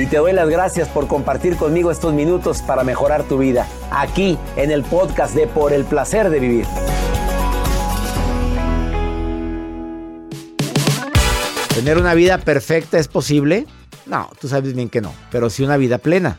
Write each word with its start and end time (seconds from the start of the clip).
Y 0.00 0.06
te 0.06 0.16
doy 0.16 0.32
las 0.32 0.48
gracias 0.48 0.88
por 0.88 1.06
compartir 1.06 1.56
conmigo 1.56 1.90
estos 1.90 2.14
minutos 2.14 2.62
para 2.62 2.84
mejorar 2.84 3.24
tu 3.24 3.36
vida, 3.36 3.68
aquí 3.90 4.38
en 4.56 4.70
el 4.70 4.82
podcast 4.82 5.34
de 5.34 5.46
Por 5.46 5.74
el 5.74 5.84
Placer 5.84 6.30
de 6.30 6.40
Vivir. 6.40 6.64
¿Tener 11.74 11.98
una 11.98 12.14
vida 12.14 12.38
perfecta 12.38 12.98
es 12.98 13.08
posible? 13.08 13.66
No, 14.06 14.30
tú 14.40 14.48
sabes 14.48 14.72
bien 14.72 14.88
que 14.88 15.02
no, 15.02 15.12
pero 15.30 15.50
sí 15.50 15.64
una 15.64 15.76
vida 15.76 15.98
plena. 15.98 16.38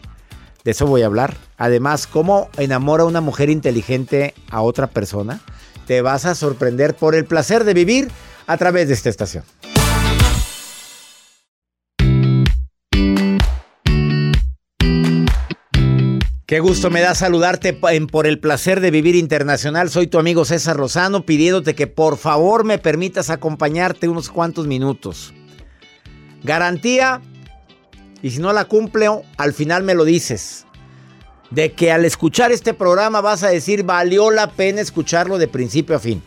De 0.63 0.71
eso 0.71 0.87
voy 0.87 1.03
a 1.03 1.05
hablar. 1.05 1.37
Además, 1.59 2.07
¿cómo 2.07 2.49
enamora 2.57 3.05
una 3.05 3.21
mujer 3.21 3.51
inteligente 3.51 4.33
a 4.49 4.63
otra 4.63 4.87
persona? 4.87 5.39
Te 5.85 6.01
vas 6.01 6.25
a 6.25 6.33
sorprender 6.33 6.95
por 6.95 7.13
el 7.13 7.25
placer 7.25 7.63
de 7.63 7.75
vivir 7.75 8.09
a 8.47 8.57
través 8.57 8.87
de 8.87 8.95
esta 8.95 9.09
estación. 9.09 9.43
Qué 16.51 16.59
gusto 16.59 16.89
me 16.89 16.99
da 16.99 17.15
saludarte 17.15 17.71
Por 17.71 18.27
el 18.27 18.37
placer 18.37 18.81
de 18.81 18.91
vivir 18.91 19.15
internacional. 19.15 19.89
Soy 19.89 20.07
tu 20.07 20.19
amigo 20.19 20.43
César 20.43 20.75
Lozano 20.75 21.25
pidiéndote 21.25 21.75
que 21.75 21.87
por 21.87 22.17
favor 22.17 22.65
me 22.65 22.77
permitas 22.77 23.29
acompañarte 23.29 24.09
unos 24.09 24.29
cuantos 24.29 24.67
minutos. 24.67 25.33
Garantía, 26.43 27.21
y 28.21 28.31
si 28.31 28.39
no 28.39 28.51
la 28.51 28.65
cumplo, 28.65 29.23
al 29.37 29.53
final 29.53 29.83
me 29.83 29.95
lo 29.95 30.03
dices, 30.03 30.65
de 31.51 31.71
que 31.71 31.89
al 31.89 32.03
escuchar 32.03 32.51
este 32.51 32.73
programa 32.73 33.21
vas 33.21 33.43
a 33.43 33.47
decir 33.47 33.83
valió 33.83 34.29
la 34.29 34.51
pena 34.51 34.81
escucharlo 34.81 35.37
de 35.37 35.47
principio 35.47 35.95
a 35.95 35.99
fin. 35.99 36.21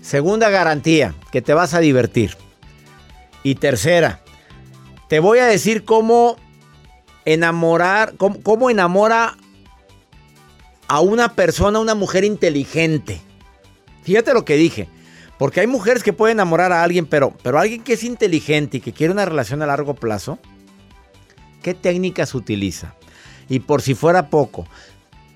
Segunda 0.00 0.48
garantía, 0.48 1.12
que 1.32 1.42
te 1.42 1.54
vas 1.54 1.74
a 1.74 1.80
divertir. 1.80 2.36
Y 3.42 3.56
tercera, 3.56 4.22
te 5.08 5.18
voy 5.18 5.40
a 5.40 5.46
decir 5.46 5.84
cómo 5.84 6.36
enamorar, 7.24 8.14
cómo, 8.16 8.70
enamora 8.70 9.36
a 10.88 11.00
una 11.00 11.34
persona, 11.34 11.78
una 11.78 11.94
mujer 11.94 12.24
inteligente. 12.24 13.20
Fíjate 14.02 14.34
lo 14.34 14.44
que 14.44 14.56
dije. 14.56 14.88
Porque 15.38 15.60
hay 15.60 15.66
mujeres 15.66 16.02
que 16.04 16.12
pueden 16.12 16.36
enamorar 16.36 16.72
a 16.72 16.84
alguien, 16.84 17.06
pero, 17.06 17.34
pero 17.42 17.58
alguien 17.58 17.82
que 17.82 17.94
es 17.94 18.04
inteligente 18.04 18.76
y 18.76 18.80
que 18.80 18.92
quiere 18.92 19.12
una 19.12 19.24
relación 19.24 19.60
a 19.62 19.66
largo 19.66 19.94
plazo, 19.94 20.38
¿qué 21.62 21.74
técnicas 21.74 22.34
utiliza? 22.34 22.94
Y 23.48 23.60
por 23.60 23.82
si 23.82 23.94
fuera 23.94 24.28
poco, 24.30 24.66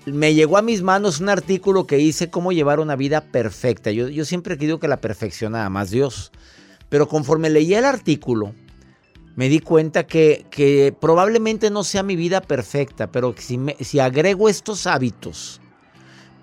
me 0.05 0.33
llegó 0.33 0.57
a 0.57 0.61
mis 0.61 0.81
manos 0.81 1.19
un 1.19 1.27
artículo 1.27 1.87
que 1.87 1.99
hice 1.99 2.29
cómo 2.29 2.53
llevar 2.53 2.79
una 2.79 2.95
vida 2.95 3.21
perfecta. 3.21 3.91
Yo, 3.91 4.07
yo 4.07 4.23
siempre 4.23 4.55
digo 4.55 4.79
que 4.79 4.87
la 4.87 5.01
perfección 5.01 5.51
nada 5.53 5.69
más 5.69 5.89
Dios. 5.89 6.31
Pero 6.87 7.09
conforme 7.09 7.49
leí 7.49 7.73
el 7.73 7.83
artículo, 7.83 8.53
me 9.37 9.49
di 9.49 9.59
cuenta 9.59 10.07
que, 10.07 10.47
que 10.49 10.93
probablemente 10.99 11.69
no 11.69 11.83
sea 11.83 12.01
mi 12.01 12.15
vida 12.15 12.41
perfecta, 12.41 13.11
pero 13.11 13.35
si, 13.37 13.59
si 13.81 13.99
agrego 13.99 14.49
estos 14.49 14.87
hábitos, 14.87 15.61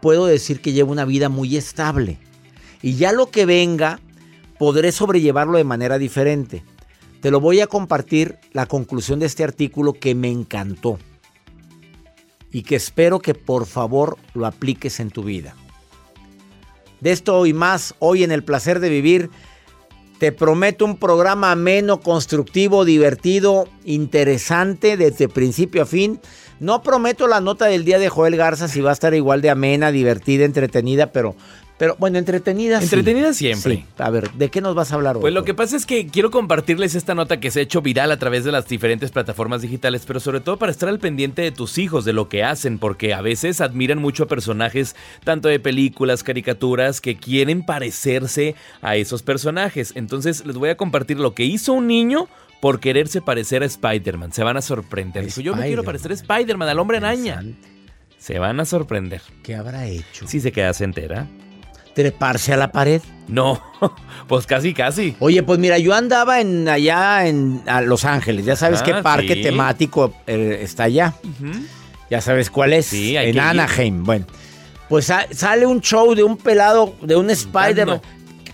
puedo 0.00 0.26
decir 0.26 0.60
que 0.60 0.72
llevo 0.72 0.92
una 0.92 1.04
vida 1.04 1.28
muy 1.28 1.56
estable. 1.56 2.20
Y 2.82 2.94
ya 2.94 3.10
lo 3.10 3.32
que 3.32 3.46
venga, 3.46 3.98
podré 4.60 4.92
sobrellevarlo 4.92 5.58
de 5.58 5.64
manera 5.64 5.98
diferente. 5.98 6.62
Te 7.20 7.32
lo 7.32 7.40
voy 7.40 7.60
a 7.60 7.66
compartir 7.66 8.38
la 8.52 8.66
conclusión 8.66 9.18
de 9.18 9.26
este 9.26 9.42
artículo 9.42 9.94
que 9.94 10.14
me 10.14 10.30
encantó 10.30 11.00
y 12.52 12.62
que 12.62 12.76
espero 12.76 13.18
que 13.18 13.34
por 13.34 13.66
favor 13.66 14.18
lo 14.34 14.46
apliques 14.46 15.00
en 15.00 15.10
tu 15.10 15.24
vida. 15.24 15.56
De 17.00 17.10
esto 17.10 17.44
y 17.44 17.54
más 17.54 17.96
hoy 17.98 18.22
en 18.22 18.30
el 18.30 18.44
placer 18.44 18.78
de 18.78 18.88
vivir. 18.88 19.30
Te 20.18 20.30
prometo 20.30 20.84
un 20.84 20.96
programa 20.96 21.50
ameno, 21.50 22.00
constructivo, 22.00 22.84
divertido, 22.84 23.68
interesante 23.84 24.96
desde 24.96 25.28
principio 25.28 25.82
a 25.82 25.86
fin. 25.86 26.20
No 26.60 26.82
prometo 26.82 27.26
la 27.26 27.40
nota 27.40 27.66
del 27.66 27.84
día 27.84 27.98
de 27.98 28.08
Joel 28.08 28.36
Garza 28.36 28.68
si 28.68 28.80
va 28.80 28.90
a 28.90 28.92
estar 28.92 29.12
igual 29.12 29.42
de 29.42 29.50
amena, 29.50 29.90
divertida, 29.90 30.44
entretenida, 30.44 31.10
pero 31.10 31.34
pero 31.76 31.96
bueno, 31.98 32.18
entretenida. 32.18 32.80
Entretenida 32.80 33.32
siempre. 33.34 33.84
A 33.98 34.10
ver, 34.10 34.30
¿de 34.32 34.48
qué 34.48 34.60
nos 34.60 34.74
vas 34.74 34.92
a 34.92 34.94
hablar 34.94 35.16
hoy? 35.16 35.22
Pues 35.22 35.34
lo 35.34 35.44
que 35.44 35.54
pasa 35.54 35.76
es 35.76 35.86
que 35.86 36.06
quiero 36.06 36.30
compartirles 36.30 36.94
esta 36.94 37.14
nota 37.14 37.40
que 37.40 37.50
se 37.50 37.60
ha 37.60 37.62
hecho 37.62 37.82
viral 37.82 38.12
a 38.12 38.18
través 38.18 38.44
de 38.44 38.52
las 38.52 38.68
diferentes 38.68 39.10
plataformas 39.10 39.62
digitales, 39.62 40.04
pero 40.06 40.20
sobre 40.20 40.40
todo 40.40 40.56
para 40.56 40.70
estar 40.70 40.88
al 40.88 41.00
pendiente 41.00 41.42
de 41.42 41.50
tus 41.50 41.78
hijos, 41.78 42.04
de 42.04 42.12
lo 42.12 42.28
que 42.28 42.44
hacen, 42.44 42.78
porque 42.78 43.12
a 43.12 43.22
veces 43.22 43.60
admiran 43.60 43.98
mucho 43.98 44.24
a 44.24 44.28
personajes, 44.28 44.94
tanto 45.24 45.48
de 45.48 45.58
películas, 45.58 46.22
caricaturas, 46.22 47.00
que 47.00 47.16
quieren 47.16 47.66
parecerse 47.66 48.54
a 48.80 48.94
esos 48.94 49.22
personajes. 49.22 49.92
Entonces 49.96 50.46
les 50.46 50.56
voy 50.56 50.68
a 50.68 50.76
compartir 50.76 51.18
lo 51.18 51.34
que 51.34 51.44
hizo 51.44 51.72
un 51.72 51.88
niño 51.88 52.28
por 52.60 52.78
quererse 52.78 53.20
parecer 53.20 53.64
a 53.64 53.66
Spider-Man. 53.66 54.32
Se 54.32 54.44
van 54.44 54.56
a 54.56 54.62
sorprender. 54.62 55.24
Dijo, 55.24 55.40
yo 55.40 55.56
me 55.56 55.66
quiero 55.66 55.82
parecer 55.82 56.12
a 56.12 56.14
Spider-Man, 56.14 56.68
al 56.68 56.78
hombre 56.78 56.98
araña. 56.98 57.42
Se 58.16 58.38
van 58.38 58.60
a 58.60 58.64
sorprender. 58.64 59.20
¿Qué 59.42 59.54
habrá 59.54 59.86
hecho? 59.86 60.26
Si 60.26 60.40
se 60.40 60.50
quedase 60.50 60.84
entera 60.84 61.28
treparse 61.94 62.52
a 62.52 62.56
la 62.56 62.72
pared. 62.72 63.00
No, 63.28 63.62
pues 64.28 64.46
casi, 64.46 64.74
casi. 64.74 65.16
Oye, 65.18 65.42
pues 65.42 65.58
mira, 65.58 65.78
yo 65.78 65.94
andaba 65.94 66.40
en 66.40 66.68
allá 66.68 67.26
en 67.26 67.62
Los 67.84 68.04
Ángeles. 68.04 68.44
Ya 68.44 68.56
sabes 68.56 68.82
qué 68.82 68.92
ah, 68.92 69.02
parque 69.02 69.36
temático 69.36 70.12
eh, 70.26 70.60
está 70.62 70.84
allá. 70.84 71.14
Ya 72.10 72.20
sabes 72.20 72.50
cuál 72.50 72.74
es. 72.74 72.86
Sí, 72.86 73.16
en 73.16 73.38
Anaheim. 73.38 74.04
Bueno, 74.04 74.26
pues 74.88 75.10
sale 75.30 75.66
un 75.66 75.80
show 75.80 76.14
de 76.14 76.22
un 76.22 76.36
pelado, 76.36 76.94
de 77.00 77.16
un 77.16 77.30
Spider-Man. 77.30 78.00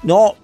No, 0.02 0.36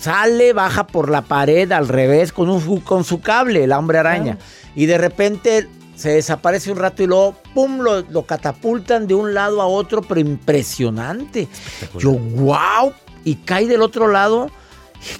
sale, 0.00 0.52
baja 0.52 0.86
por 0.86 1.10
la 1.10 1.22
pared 1.22 1.70
al 1.72 1.88
revés 1.88 2.32
con, 2.32 2.48
un, 2.48 2.80
con 2.80 3.04
su 3.04 3.20
cable, 3.20 3.64
el 3.64 3.72
hombre 3.72 3.98
araña. 3.98 4.38
Y 4.74 4.86
de 4.86 4.98
repente 4.98 5.68
se 5.98 6.10
desaparece 6.10 6.70
un 6.70 6.78
rato 6.78 7.02
y 7.02 7.06
luego, 7.06 7.34
¡pum!, 7.54 7.80
lo, 7.80 8.22
catapultan 8.22 9.08
de 9.08 9.14
un 9.14 9.34
lado 9.34 9.60
a 9.60 9.66
otro, 9.66 10.00
pero 10.00 10.20
impresionante. 10.20 11.48
Yo, 11.98 12.12
wow, 12.12 12.92
y 13.24 13.34
cae 13.34 13.66
del 13.66 13.82
otro 13.82 14.06
lado. 14.06 14.48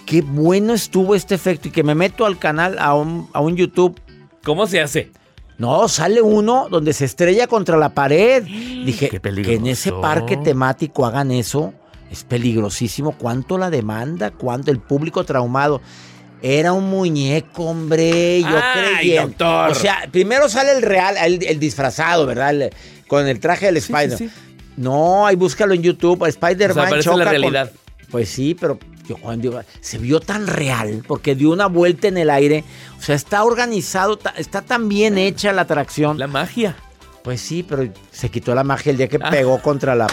Qué 0.06 0.22
bueno 0.22 0.74
estuvo 0.74 1.16
este 1.16 1.34
efecto. 1.34 1.66
Y 1.66 1.72
que 1.72 1.82
me 1.82 1.96
meto 1.96 2.24
al 2.24 2.38
canal, 2.38 2.78
a 2.78 2.94
un, 2.94 3.28
a 3.32 3.40
un 3.40 3.56
YouTube. 3.56 4.00
¿Cómo 4.44 4.68
se 4.68 4.80
hace? 4.80 5.10
No, 5.56 5.88
sale 5.88 6.22
uno 6.22 6.68
donde 6.70 6.92
se 6.92 7.06
estrella 7.06 7.48
contra 7.48 7.76
la 7.76 7.88
pared. 7.88 8.44
Dije, 8.44 9.08
que 9.08 9.54
en 9.54 9.66
ese 9.66 9.90
parque 9.90 10.36
temático 10.36 11.04
hagan 11.04 11.32
eso 11.32 11.74
es 12.08 12.22
peligrosísimo. 12.22 13.12
¿Cuánto 13.18 13.58
la 13.58 13.68
demanda? 13.68 14.30
¿Cuánto 14.30 14.70
el 14.70 14.78
público 14.78 15.24
traumado? 15.24 15.80
Era 16.42 16.72
un 16.72 16.88
muñeco, 16.88 17.64
hombre. 17.64 18.40
Yo 18.42 18.56
creí. 18.72 19.16
doctor. 19.16 19.70
O 19.70 19.74
sea, 19.74 20.08
primero 20.10 20.48
sale 20.48 20.72
el 20.72 20.82
real, 20.82 21.16
el, 21.18 21.58
disfrazado, 21.58 22.26
¿verdad? 22.26 22.70
con 23.06 23.26
el 23.26 23.40
traje 23.40 23.66
del 23.66 23.78
Spider. 23.78 24.30
No, 24.76 25.26
ahí 25.26 25.34
búscalo 25.34 25.74
en 25.74 25.82
YouTube. 25.82 26.24
Spider-Man 26.26 26.92
o 27.06 27.16
la 27.16 27.24
realidad. 27.24 27.72
pues 28.10 28.28
sí, 28.28 28.56
pero 28.58 28.78
yo 29.08 29.16
cuando 29.16 29.62
se 29.80 29.98
vio 29.98 30.20
tan 30.20 30.46
real 30.46 31.02
porque 31.06 31.34
dio 31.34 31.50
una 31.50 31.66
vuelta 31.66 32.08
en 32.08 32.18
el 32.18 32.30
aire. 32.30 32.64
O 32.98 33.02
sea, 33.02 33.16
está 33.16 33.42
organizado, 33.44 34.18
está 34.36 34.62
tan 34.62 34.88
bien 34.88 35.18
hecha 35.18 35.52
la 35.52 35.62
atracción. 35.62 36.18
La 36.18 36.26
magia. 36.26 36.76
Pues 37.28 37.42
sí, 37.42 37.62
pero 37.62 37.86
se 38.10 38.30
quitó 38.30 38.54
la 38.54 38.64
magia 38.64 38.90
el 38.90 38.96
día 38.96 39.06
que 39.06 39.18
ah. 39.20 39.28
pegó 39.28 39.60
contra 39.60 39.94
la, 39.94 40.06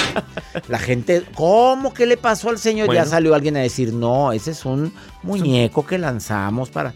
la 0.67 0.77
gente. 0.77 1.23
¿Cómo 1.33 1.93
que 1.93 2.05
le 2.05 2.17
pasó 2.17 2.49
al 2.49 2.57
señor? 2.57 2.93
Ya 2.93 3.05
salió 3.05 3.33
alguien 3.33 3.55
a 3.55 3.61
decir, 3.61 3.93
no, 3.93 4.33
ese 4.33 4.51
es 4.51 4.65
un 4.65 4.91
muñeco 5.23 5.85
que 5.85 5.97
lanzamos 5.97 6.69
para... 6.69 6.93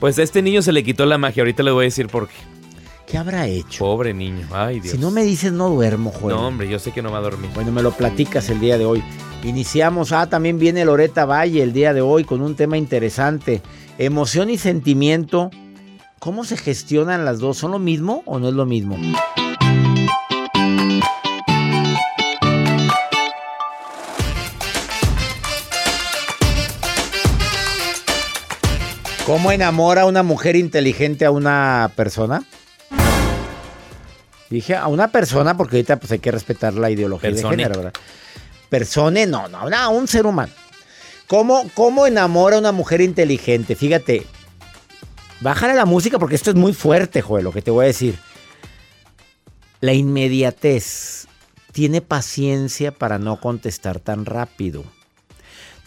Pues 0.00 0.18
a 0.18 0.24
este 0.24 0.42
niño 0.42 0.62
se 0.62 0.72
le 0.72 0.82
quitó 0.82 1.06
la 1.06 1.16
magia, 1.16 1.42
ahorita 1.42 1.62
le 1.62 1.70
voy 1.70 1.84
a 1.84 1.86
decir 1.86 2.08
por 2.08 2.26
qué. 2.26 2.34
¿Qué 3.06 3.18
habrá 3.18 3.46
hecho? 3.46 3.84
Pobre 3.84 4.12
niño, 4.12 4.48
ay 4.50 4.80
Dios. 4.80 4.96
Si 4.96 4.98
no 5.00 5.12
me 5.12 5.22
dices, 5.22 5.52
no 5.52 5.68
duermo, 5.68 6.10
joder. 6.10 6.36
No, 6.36 6.48
hombre, 6.48 6.68
yo 6.68 6.80
sé 6.80 6.90
que 6.90 7.00
no 7.00 7.12
va 7.12 7.18
a 7.18 7.22
dormir. 7.22 7.52
Bueno, 7.54 7.70
me 7.70 7.84
lo 7.84 7.92
platicas 7.92 8.50
el 8.50 8.58
día 8.58 8.78
de 8.78 8.84
hoy. 8.84 9.00
Iniciamos, 9.44 10.10
ah, 10.10 10.28
también 10.28 10.58
viene 10.58 10.84
Loreta 10.84 11.24
Valle 11.24 11.62
el 11.62 11.72
día 11.72 11.94
de 11.94 12.00
hoy 12.00 12.24
con 12.24 12.42
un 12.42 12.56
tema 12.56 12.76
interesante. 12.76 13.62
Emoción 13.96 14.50
y 14.50 14.58
sentimiento 14.58 15.52
¿Cómo 16.20 16.44
se 16.44 16.58
gestionan 16.58 17.24
las 17.24 17.38
dos? 17.38 17.56
¿Son 17.56 17.70
lo 17.70 17.78
mismo 17.78 18.22
o 18.26 18.38
no 18.38 18.48
es 18.48 18.54
lo 18.54 18.66
mismo? 18.66 18.98
¿Cómo 29.24 29.50
enamora 29.50 30.04
una 30.04 30.22
mujer 30.22 30.56
inteligente 30.56 31.24
a 31.24 31.30
una 31.30 31.90
persona? 31.96 32.44
Dije 34.50 34.76
a 34.76 34.88
una 34.88 35.10
persona 35.10 35.56
porque 35.56 35.76
ahorita 35.76 35.96
pues 35.96 36.12
hay 36.12 36.18
que 36.18 36.32
respetar 36.32 36.74
la 36.74 36.90
ideología 36.90 37.30
Persone. 37.30 37.56
de 37.56 37.62
género, 37.62 37.80
¿verdad? 37.82 38.00
Persone, 38.68 39.26
no, 39.26 39.48
no, 39.48 39.70
no, 39.70 39.90
un 39.92 40.06
ser 40.06 40.26
humano. 40.26 40.52
¿Cómo, 41.26 41.70
¿Cómo 41.72 42.06
enamora 42.06 42.58
una 42.58 42.72
mujer 42.72 43.00
inteligente? 43.00 43.74
Fíjate, 43.74 44.26
bájale 45.40 45.74
la 45.74 45.84
música 45.84 46.18
porque 46.18 46.34
esto 46.34 46.50
es 46.50 46.56
muy 46.56 46.72
fuerte, 46.72 47.22
Joel, 47.22 47.44
lo 47.44 47.52
que 47.52 47.62
te 47.62 47.70
voy 47.70 47.84
a 47.84 47.88
decir. 47.88 48.18
La 49.80 49.92
inmediatez. 49.92 51.26
Tiene 51.72 52.00
paciencia 52.00 52.92
para 52.92 53.18
no 53.18 53.40
contestar 53.40 54.00
tan 54.00 54.26
rápido. 54.26 54.84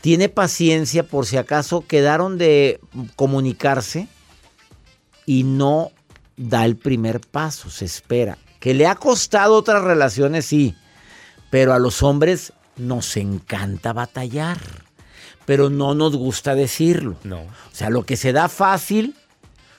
Tiene 0.02 0.30
paciencia 0.30 1.04
por 1.04 1.26
si 1.26 1.38
acaso 1.38 1.86
quedaron 1.86 2.38
de 2.38 2.80
comunicarse 3.16 4.08
y 5.26 5.44
no 5.44 5.92
da 6.38 6.66
el 6.66 6.76
primer 6.78 7.22
paso, 7.22 7.70
se 7.70 7.86
espera. 7.86 8.38
Que 8.60 8.74
le 8.74 8.88
ha 8.88 8.96
costado 8.96 9.56
otras 9.56 9.84
relaciones, 9.84 10.46
sí, 10.46 10.76
pero 11.50 11.74
a 11.74 11.80
los 11.80 12.02
hombres 12.02 12.54
nos 12.78 13.16
encanta 13.18 13.94
batallar, 13.94 14.58
pero 15.46 15.70
no 15.70 15.96
nos 15.96 16.16
gusta 16.16 16.56
decirlo. 16.56 17.18
No. 17.24 17.42
O 17.42 17.74
sea, 17.74 17.90
lo 17.90 18.06
que 18.06 18.18
se 18.18 18.34
da 18.34 18.50
fácil, 18.50 19.16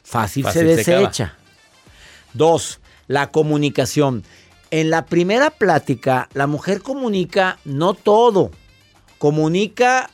fácil, 0.05 0.45
Fácil 0.45 0.61
se 0.61 0.77
desecha. 0.77 1.35
Dos, 2.33 2.81
la 3.09 3.31
comunicación. 3.31 4.23
En 4.71 4.91
la 4.91 5.07
primera 5.07 5.51
plática, 5.51 6.29
la 6.35 6.47
mujer 6.47 6.83
comunica 6.83 7.59
no 7.65 7.95
todo. 7.95 8.51
Comunica 9.19 10.11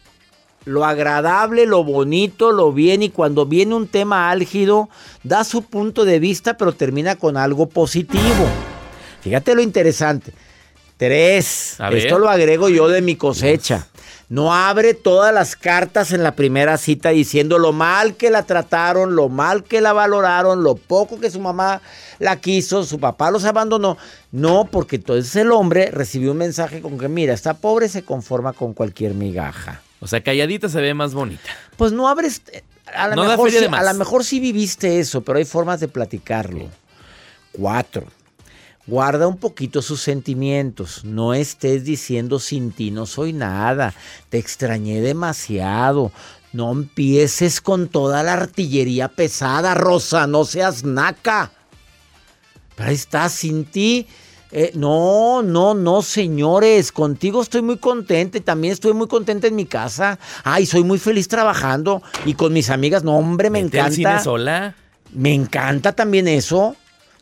lo 0.64 0.84
agradable, 0.84 1.66
lo 1.66 1.84
bonito, 1.84 2.52
lo 2.52 2.72
bien 2.72 3.02
y 3.02 3.10
cuando 3.10 3.46
viene 3.46 3.75
un 3.75 3.88
tema 3.88 4.31
álgido, 4.31 4.88
da 5.22 5.44
su 5.44 5.62
punto 5.62 6.04
de 6.04 6.19
vista, 6.19 6.56
pero 6.56 6.72
termina 6.72 7.16
con 7.16 7.37
algo 7.37 7.69
positivo. 7.69 8.46
Fíjate 9.22 9.54
lo 9.54 9.62
interesante. 9.62 10.32
Tres, 10.96 11.78
esto 11.92 12.19
lo 12.19 12.28
agrego 12.28 12.69
yo 12.69 12.88
de 12.88 13.00
mi 13.00 13.16
cosecha. 13.16 13.88
No 14.30 14.54
abre 14.54 14.94
todas 14.94 15.34
las 15.34 15.56
cartas 15.56 16.12
en 16.12 16.22
la 16.22 16.36
primera 16.36 16.78
cita 16.78 17.08
diciendo 17.08 17.58
lo 17.58 17.72
mal 17.72 18.14
que 18.14 18.30
la 18.30 18.44
trataron, 18.44 19.16
lo 19.16 19.28
mal 19.28 19.64
que 19.64 19.80
la 19.80 19.92
valoraron, 19.92 20.62
lo 20.62 20.76
poco 20.76 21.18
que 21.18 21.32
su 21.32 21.40
mamá 21.40 21.82
la 22.20 22.36
quiso, 22.36 22.84
su 22.84 23.00
papá 23.00 23.32
los 23.32 23.44
abandonó. 23.44 23.98
No, 24.30 24.68
porque 24.70 24.96
entonces 24.96 25.34
el 25.34 25.50
hombre 25.50 25.90
recibió 25.90 26.30
un 26.30 26.38
mensaje 26.38 26.80
con 26.80 26.96
que, 26.96 27.08
mira, 27.08 27.34
esta 27.34 27.54
pobre 27.54 27.88
se 27.88 28.04
conforma 28.04 28.52
con 28.52 28.72
cualquier 28.72 29.14
migaja. 29.14 29.82
O 29.98 30.06
sea, 30.06 30.22
calladita 30.22 30.68
se 30.68 30.80
ve 30.80 30.94
más 30.94 31.12
bonita. 31.12 31.50
Pues 31.76 31.90
no 31.90 32.06
abres. 32.06 32.42
A 32.94 33.08
lo 33.08 33.16
No 33.16 33.24
mejor, 33.24 33.50
sí, 33.50 33.66
a 33.68 33.92
mejor 33.94 34.24
sí 34.24 34.38
viviste 34.38 35.00
eso, 35.00 35.22
pero 35.22 35.38
hay 35.38 35.44
formas 35.44 35.80
de 35.80 35.88
platicarlo. 35.88 36.68
Cuatro. 37.50 38.06
Guarda 38.86 39.28
un 39.28 39.36
poquito 39.36 39.82
sus 39.82 40.00
sentimientos. 40.00 41.04
No 41.04 41.32
estés 41.34 41.84
diciendo 41.84 42.38
sin 42.40 42.72
ti 42.72 42.90
no 42.90 43.06
soy 43.06 43.32
nada. 43.32 43.94
Te 44.30 44.38
extrañé 44.38 45.00
demasiado. 45.00 46.10
No 46.52 46.72
empieces 46.72 47.60
con 47.60 47.88
toda 47.88 48.22
la 48.24 48.32
artillería 48.32 49.08
pesada, 49.08 49.74
Rosa. 49.74 50.26
No 50.26 50.44
seas 50.44 50.82
naca. 50.82 51.52
Pero 52.74 52.88
ahí 52.88 52.94
está, 52.96 53.28
sin 53.28 53.64
ti. 53.66 54.06
eh, 54.50 54.72
no, 54.74 55.42
no, 55.44 55.74
no, 55.74 56.02
señores. 56.02 56.90
Contigo 56.90 57.42
estoy 57.42 57.62
muy 57.62 57.76
contenta 57.78 58.38
y 58.38 58.40
también 58.40 58.72
estoy 58.72 58.92
muy 58.94 59.06
contenta 59.06 59.46
en 59.46 59.54
mi 59.54 59.66
casa. 59.66 60.18
Ay, 60.42 60.66
soy 60.66 60.82
muy 60.82 60.98
feliz 60.98 61.28
trabajando 61.28 62.02
y 62.24 62.34
con 62.34 62.52
mis 62.52 62.70
amigas. 62.70 63.04
No, 63.04 63.16
hombre, 63.16 63.50
me 63.50 63.60
al 63.60 63.66
encanta. 63.66 63.92
cine 63.92 64.20
sola. 64.20 64.74
Me 65.12 65.32
encanta 65.32 65.92
también 65.92 66.26
eso. 66.26 66.74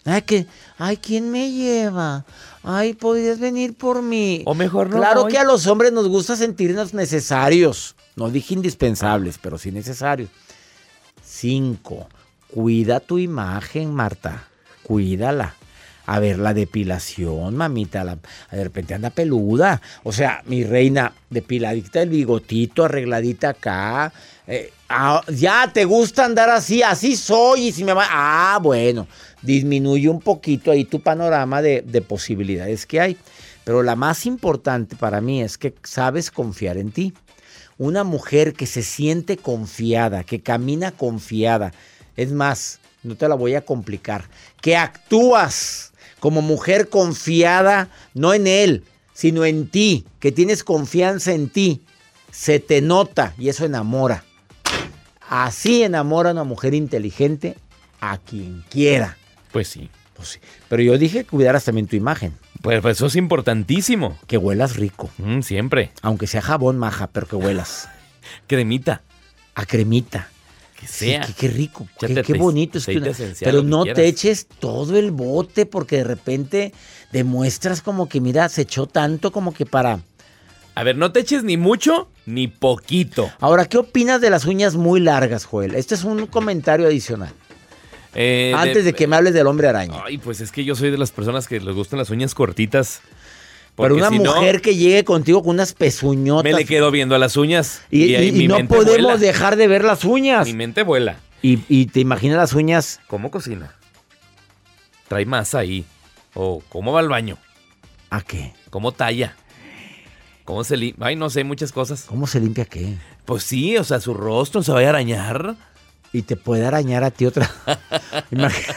Ay, 0.06 0.22
que, 0.22 0.46
ay, 0.78 0.96
¿quién 0.96 1.30
me 1.30 1.50
lleva? 1.50 2.24
Ay, 2.62 2.94
podrías 2.94 3.38
venir 3.38 3.74
por 3.74 4.02
mí. 4.02 4.42
O 4.46 4.54
mejor 4.54 4.90
no 4.90 4.96
Claro 4.96 5.22
voy. 5.22 5.32
que 5.32 5.38
a 5.38 5.44
los 5.44 5.66
hombres 5.66 5.92
nos 5.92 6.08
gusta 6.08 6.36
sentirnos 6.36 6.94
necesarios. 6.94 7.94
No 8.16 8.30
dije 8.30 8.54
indispensables, 8.54 9.38
pero 9.38 9.58
sí 9.58 9.70
necesarios. 9.70 10.28
Cinco, 11.24 12.08
cuida 12.52 13.00
tu 13.00 13.18
imagen, 13.18 13.92
Marta. 13.94 14.44
Cuídala. 14.82 15.54
A 16.06 16.20
ver, 16.20 16.38
la 16.38 16.54
depilación, 16.54 17.54
mamita, 17.54 18.02
la- 18.02 18.16
de 18.50 18.64
repente 18.64 18.94
anda 18.94 19.10
peluda. 19.10 19.82
O 20.04 20.12
sea, 20.12 20.42
mi 20.46 20.64
reina, 20.64 21.12
depiladita 21.28 22.00
el 22.00 22.08
bigotito, 22.08 22.84
arregladita 22.86 23.50
acá. 23.50 24.10
Eh, 24.46 24.72
ah, 24.88 25.20
ya 25.28 25.70
te 25.70 25.84
gusta 25.84 26.24
andar 26.24 26.48
así, 26.48 26.82
así 26.82 27.14
soy. 27.14 27.68
Y 27.68 27.72
si 27.72 27.84
me 27.84 27.92
va. 27.92 28.06
Ah, 28.10 28.58
bueno, 28.62 29.06
disminuye 29.42 30.08
un 30.08 30.20
poquito 30.20 30.70
ahí 30.70 30.84
tu 30.84 31.00
panorama 31.00 31.62
de, 31.62 31.82
de 31.82 32.02
posibilidades 32.02 32.86
que 32.86 33.00
hay. 33.00 33.16
Pero 33.64 33.82
la 33.82 33.96
más 33.96 34.26
importante 34.26 34.96
para 34.96 35.20
mí 35.20 35.42
es 35.42 35.58
que 35.58 35.74
sabes 35.82 36.30
confiar 36.30 36.78
en 36.78 36.90
ti. 36.90 37.12
Una 37.76 38.02
mujer 38.02 38.54
que 38.54 38.66
se 38.66 38.82
siente 38.82 39.36
confiada, 39.36 40.24
que 40.24 40.40
camina 40.40 40.90
confiada. 40.90 41.72
Es 42.16 42.32
más, 42.32 42.80
no 43.02 43.14
te 43.14 43.28
la 43.28 43.34
voy 43.34 43.54
a 43.54 43.64
complicar. 43.64 44.24
Que 44.60 44.76
actúas 44.76 45.92
como 46.18 46.42
mujer 46.42 46.88
confiada, 46.88 47.90
no 48.14 48.34
en 48.34 48.46
él, 48.46 48.84
sino 49.12 49.44
en 49.44 49.68
ti, 49.68 50.06
que 50.20 50.32
tienes 50.32 50.64
confianza 50.64 51.32
en 51.32 51.48
ti. 51.48 51.82
Se 52.30 52.60
te 52.60 52.80
nota 52.80 53.34
y 53.38 53.48
eso 53.48 53.64
enamora. 53.64 54.24
Así 55.28 55.82
enamora 55.82 56.30
a 56.30 56.32
una 56.32 56.44
mujer 56.44 56.74
inteligente 56.74 57.56
a 58.00 58.18
quien 58.18 58.64
quiera. 58.70 59.16
Pues 59.52 59.68
sí. 59.68 59.88
Pues 60.14 60.28
sí. 60.30 60.38
Pero 60.68 60.82
yo 60.82 60.98
dije 60.98 61.18
que 61.24 61.30
cuidaras 61.30 61.64
también 61.64 61.86
tu 61.86 61.94
imagen, 61.96 62.34
Pues, 62.62 62.80
pues 62.80 62.96
eso 62.96 63.06
es 63.06 63.16
importantísimo. 63.16 64.18
que 64.26 64.36
huelas 64.36 64.76
rico. 64.76 65.10
Mm, 65.18 65.42
siempre. 65.42 65.92
Aunque 66.02 66.26
sea 66.26 66.42
jabón 66.42 66.76
maja, 66.78 67.06
pero 67.08 67.26
que 67.26 67.36
huelas 67.36 67.88
Cremita. 68.46 69.02
a 69.54 69.64
cremita. 69.66 70.28
Que 70.78 70.86
Sí, 70.86 71.06
sea. 71.06 71.22
qué, 71.22 71.32
qué 71.32 71.48
rico, 71.48 71.88
qué, 71.98 72.34
bonito. 72.34 72.78
Es 72.78 72.86
una- 72.88 73.10
pero 73.40 73.62
no 73.64 73.84
te 73.84 74.06
eches 74.06 74.46
todo 74.46 74.96
el 74.96 75.10
bote 75.10 75.66
porque 75.66 75.96
de 75.96 76.04
repente 76.04 76.72
demuestras 77.10 77.82
como 77.82 78.08
que, 78.08 78.20
mira, 78.20 78.48
se 78.48 78.62
echó 78.62 78.86
tanto 78.86 79.32
como 79.32 79.52
que 79.52 79.66
para... 79.66 80.00
A 80.76 80.82
ver, 80.84 80.96
no 80.96 81.10
te 81.10 81.18
eches 81.20 81.42
ni 81.42 81.56
mucho 81.56 82.08
ni 82.26 82.46
poquito. 82.46 83.28
Ahora, 83.40 83.64
¿qué 83.64 83.78
opinas 83.78 84.20
de 84.20 84.30
las 84.30 84.44
uñas 84.44 84.76
muy 84.76 85.00
largas, 85.00 85.44
Joel? 85.44 85.74
Este 85.74 85.96
es 85.96 86.04
un 86.04 86.26
comentario 86.28 86.86
adicional. 86.86 87.32
Eh, 88.14 88.52
Antes 88.56 88.84
de 88.84 88.92
que 88.94 89.06
me 89.06 89.16
hables 89.16 89.34
del 89.34 89.46
hombre 89.46 89.68
araña. 89.68 90.02
Ay, 90.04 90.18
pues 90.18 90.40
es 90.40 90.50
que 90.52 90.64
yo 90.64 90.74
soy 90.74 90.90
de 90.90 90.98
las 90.98 91.10
personas 91.12 91.46
que 91.46 91.60
les 91.60 91.74
gustan 91.74 91.98
las 91.98 92.10
uñas 92.10 92.34
cortitas. 92.34 93.00
Pero 93.76 93.94
una 93.94 94.08
si 94.08 94.18
no, 94.18 94.34
mujer 94.34 94.60
que 94.60 94.74
llegue 94.74 95.04
contigo 95.04 95.40
con 95.42 95.50
unas 95.54 95.72
pezuñotas. 95.72 96.42
me 96.42 96.52
le 96.52 96.64
quedo 96.64 96.90
viendo 96.90 97.14
a 97.14 97.18
las 97.18 97.36
uñas. 97.36 97.82
y, 97.90 98.12
y- 98.16 98.32
mi 98.32 98.44
y 98.44 98.48
no 98.48 98.56
podemos 98.66 98.86
vuela. 99.02 99.16
dejar 99.18 99.54
de 99.56 99.68
ver 99.68 99.84
las 99.84 100.04
uñas. 100.04 100.46
Mi 100.48 100.54
mente 100.54 100.82
vuela. 100.82 101.16
Y, 101.42 101.60
y 101.68 101.86
te 101.86 102.00
imaginas 102.00 102.38
las 102.38 102.52
uñas. 102.54 102.98
¿Cómo 103.06 103.30
cocina? 103.30 103.72
Trae 105.06 105.24
masa 105.26 105.60
ahí. 105.60 105.84
O 106.34 106.60
cómo 106.68 106.92
va 106.92 107.00
al 107.00 107.08
baño. 107.08 107.38
¿A 108.10 108.20
qué? 108.22 108.52
¿Cómo 108.70 108.90
talla? 108.92 109.36
¿Cómo 110.44 110.64
se 110.64 110.76
limpia? 110.76 111.06
Ay, 111.06 111.14
no 111.16 111.30
sé, 111.30 111.44
muchas 111.44 111.70
cosas. 111.72 112.04
¿Cómo 112.08 112.26
se 112.26 112.40
limpia 112.40 112.64
qué? 112.64 112.94
Pues 113.26 113.44
sí, 113.44 113.76
o 113.76 113.84
sea, 113.84 114.00
su 114.00 114.14
rostro 114.14 114.62
se 114.62 114.72
vaya 114.72 114.88
a 114.88 114.90
arañar. 114.90 115.54
Y 116.12 116.22
te 116.22 116.36
puede 116.36 116.64
arañar 116.66 117.04
a 117.04 117.10
ti 117.10 117.26
otra. 117.26 117.50
Imag- 118.32 118.74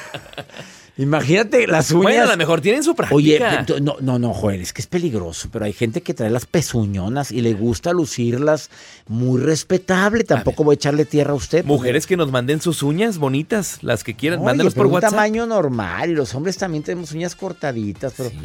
Imagínate 0.97 1.65
las 1.67 1.89
uñas. 1.91 2.03
Bueno, 2.03 2.23
a 2.23 2.31
lo 2.31 2.38
mejor 2.38 2.61
tienen 2.61 2.83
su 2.83 2.93
práctica. 2.95 3.15
Oye, 3.15 3.39
no, 3.81 3.95
no, 4.01 4.19
no, 4.19 4.33
Joel, 4.33 4.61
es 4.61 4.73
que 4.73 4.81
es 4.81 4.88
peligroso, 4.88 5.47
pero 5.51 5.65
hay 5.65 5.73
gente 5.73 6.01
que 6.01 6.13
trae 6.13 6.29
las 6.29 6.45
pezuñonas 6.45 7.31
y 7.31 7.41
le 7.41 7.53
gusta 7.53 7.91
lucirlas 7.93 8.69
muy 9.07 9.41
respetable. 9.41 10.25
Tampoco 10.25 10.63
voy 10.65 10.73
a 10.73 10.75
echarle 10.75 11.05
tierra 11.05 11.31
a 11.31 11.35
usted. 11.35 11.63
Mujeres 11.65 12.05
que 12.05 12.17
nos 12.17 12.29
manden 12.31 12.61
sus 12.61 12.83
uñas 12.83 13.17
bonitas, 13.17 13.79
las 13.81 14.03
que 14.03 14.15
quieran, 14.15 14.41
pero 14.45 14.69
por 14.71 14.85
un 14.88 14.93
WhatsApp. 14.93 15.11
tamaño 15.11 15.45
normal 15.47 16.11
y 16.11 16.13
los 16.13 16.35
hombres 16.35 16.57
también 16.57 16.83
tenemos 16.83 17.13
uñas 17.13 17.35
cortaditas, 17.35 18.13
pero 18.15 18.29
Sí, 18.29 18.35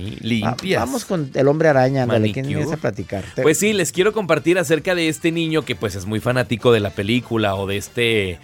Va- 0.42 0.50
limpias. 0.52 0.80
vamos 0.80 1.04
con 1.04 1.30
el 1.34 1.48
hombre 1.48 1.68
araña, 1.68 2.04
ándale, 2.04 2.32
¿quién 2.32 2.46
vienes 2.46 2.72
a 2.72 2.76
platicar? 2.76 3.24
Pues 3.42 3.58
sí, 3.58 3.72
les 3.72 3.90
quiero 3.92 4.12
compartir 4.12 4.58
acerca 4.58 4.94
de 4.94 5.08
este 5.08 5.30
niño 5.32 5.62
que 5.62 5.74
pues 5.74 5.94
es 5.96 6.06
muy 6.06 6.20
fanático 6.20 6.72
de 6.72 6.80
la 6.80 6.90
película 6.90 7.56
o 7.56 7.66
de 7.66 7.76
este 7.76 8.38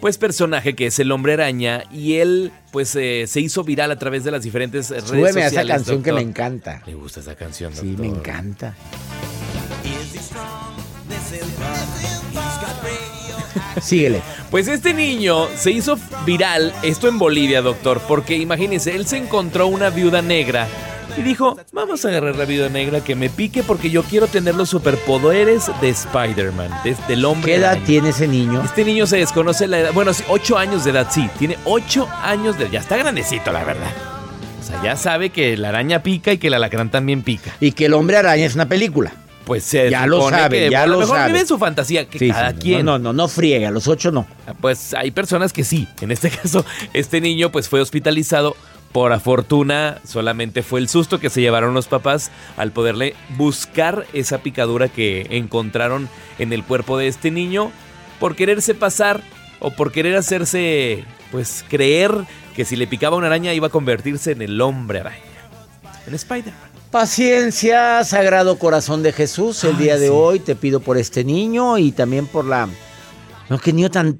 pues 0.00 0.18
personaje 0.18 0.74
que 0.74 0.86
es 0.86 0.98
el 0.98 1.10
hombre 1.12 1.32
araña 1.34 1.84
y 1.92 2.14
él 2.16 2.52
pues 2.70 2.94
eh, 2.96 3.24
se 3.26 3.40
hizo 3.40 3.64
viral 3.64 3.90
a 3.90 3.98
través 3.98 4.24
de 4.24 4.30
las 4.30 4.42
diferentes 4.42 4.90
redes 4.90 5.04
Súbeme 5.08 5.42
a 5.42 5.48
sociales. 5.48 5.54
esa 5.54 5.66
canción 5.66 6.02
que 6.02 6.12
me 6.12 6.20
encanta. 6.20 6.82
Le 6.86 6.94
gusta 6.94 7.20
esa 7.20 7.34
canción, 7.34 7.72
Sí, 7.74 7.88
doctor? 7.92 8.00
me 8.00 8.06
encanta. 8.08 8.74
Síguele. 13.80 14.22
Pues 14.50 14.66
este 14.68 14.92
niño 14.92 15.46
se 15.56 15.70
hizo 15.70 15.98
viral, 16.26 16.72
esto 16.82 17.08
en 17.08 17.18
Bolivia, 17.18 17.62
doctor, 17.62 18.00
porque 18.08 18.36
imagínense, 18.36 18.94
él 18.96 19.06
se 19.06 19.16
encontró 19.18 19.66
una 19.68 19.90
viuda 19.90 20.20
negra 20.22 20.66
y 21.18 21.22
dijo, 21.22 21.56
vamos 21.72 22.04
a 22.04 22.08
agarrar 22.08 22.36
la 22.36 22.44
viuda 22.44 22.68
negra 22.68 23.02
que 23.02 23.14
me 23.14 23.28
pique 23.30 23.62
porque 23.62 23.90
yo 23.90 24.02
quiero 24.02 24.26
tener 24.26 24.54
los 24.54 24.68
superpoderes 24.68 25.70
de 25.80 25.88
Spider-Man, 25.90 26.70
de- 26.84 26.96
del 27.08 27.24
hombre. 27.24 27.52
¿Qué 27.52 27.58
edad 27.58 27.70
araña". 27.72 27.86
tiene 27.86 28.08
ese 28.10 28.28
niño? 28.28 28.62
Este 28.64 28.84
niño 28.84 29.06
se 29.06 29.16
desconoce 29.18 29.66
la 29.66 29.78
edad, 29.80 29.92
bueno, 29.92 30.12
sí, 30.14 30.22
ocho 30.28 30.58
años 30.58 30.84
de 30.84 30.90
edad, 30.92 31.08
sí, 31.10 31.28
tiene 31.38 31.56
ocho 31.64 32.08
años 32.22 32.58
de 32.58 32.68
ya 32.70 32.80
está 32.80 32.96
grandecito, 32.96 33.52
la 33.52 33.64
verdad. 33.64 33.90
O 34.60 34.64
sea, 34.70 34.82
ya 34.82 34.96
sabe 34.96 35.30
que 35.30 35.56
la 35.56 35.70
araña 35.70 36.02
pica 36.02 36.32
y 36.32 36.38
que 36.38 36.48
el 36.48 36.54
alacrán 36.54 36.90
también 36.90 37.22
pica. 37.22 37.54
Y 37.60 37.72
que 37.72 37.86
el 37.86 37.94
hombre 37.94 38.16
araña 38.18 38.44
es 38.44 38.54
una 38.54 38.68
película. 38.68 39.12
Pues 39.46 39.64
se 39.64 39.88
Ya 39.88 40.06
lo 40.06 40.28
sabe, 40.28 40.58
que, 40.64 40.70
ya 40.70 40.82
a 40.82 40.86
lo 40.86 40.98
mejor 40.98 41.16
sabe. 41.16 41.32
vive 41.32 41.46
su 41.46 41.56
fantasía, 41.58 42.06
que 42.06 42.18
Sí, 42.18 42.28
cada 42.30 42.52
sí, 42.60 42.72
no. 42.76 42.82
No, 42.82 42.98
no, 42.98 43.12
no 43.14 43.28
friega, 43.28 43.70
los 43.70 43.88
ocho 43.88 44.10
no. 44.12 44.26
Pues 44.60 44.92
hay 44.92 45.10
personas 45.10 45.54
que 45.54 45.64
sí. 45.64 45.88
En 46.02 46.10
este 46.10 46.28
caso, 46.42 46.66
este 46.92 47.22
niño 47.22 47.50
pues 47.50 47.66
fue 47.66 47.80
hospitalizado. 47.80 48.56
Por 48.92 49.18
fortuna, 49.20 50.00
solamente 50.04 50.62
fue 50.62 50.80
el 50.80 50.88
susto 50.88 51.20
que 51.20 51.28
se 51.30 51.40
llevaron 51.40 51.74
los 51.74 51.88
papás 51.88 52.30
al 52.56 52.72
poderle 52.72 53.14
buscar 53.36 54.06
esa 54.14 54.38
picadura 54.38 54.88
que 54.88 55.26
encontraron 55.30 56.08
en 56.38 56.52
el 56.52 56.64
cuerpo 56.64 56.96
de 56.96 57.08
este 57.08 57.30
niño 57.30 57.70
por 58.18 58.34
quererse 58.34 58.74
pasar 58.74 59.20
o 59.60 59.70
por 59.70 59.92
querer 59.92 60.16
hacerse, 60.16 61.04
pues 61.30 61.64
creer 61.68 62.12
que 62.56 62.64
si 62.64 62.76
le 62.76 62.86
picaba 62.86 63.16
una 63.16 63.26
araña 63.26 63.52
iba 63.52 63.66
a 63.66 63.70
convertirse 63.70 64.32
en 64.32 64.42
el 64.42 64.60
hombre 64.60 65.00
araña. 65.00 65.18
En 66.06 66.14
Spider-Man. 66.14 66.68
Paciencia, 66.90 68.02
Sagrado 68.04 68.58
Corazón 68.58 69.02
de 69.02 69.12
Jesús, 69.12 69.62
el 69.64 69.76
Ay, 69.76 69.82
día 69.82 69.98
de 69.98 70.06
sí. 70.06 70.12
hoy 70.14 70.40
te 70.40 70.56
pido 70.56 70.80
por 70.80 70.96
este 70.96 71.22
niño 71.22 71.76
y 71.76 71.92
también 71.92 72.26
por 72.26 72.46
la... 72.46 72.68
No, 73.50 73.58
que 73.58 73.74
niño 73.74 73.90
tan 73.90 74.18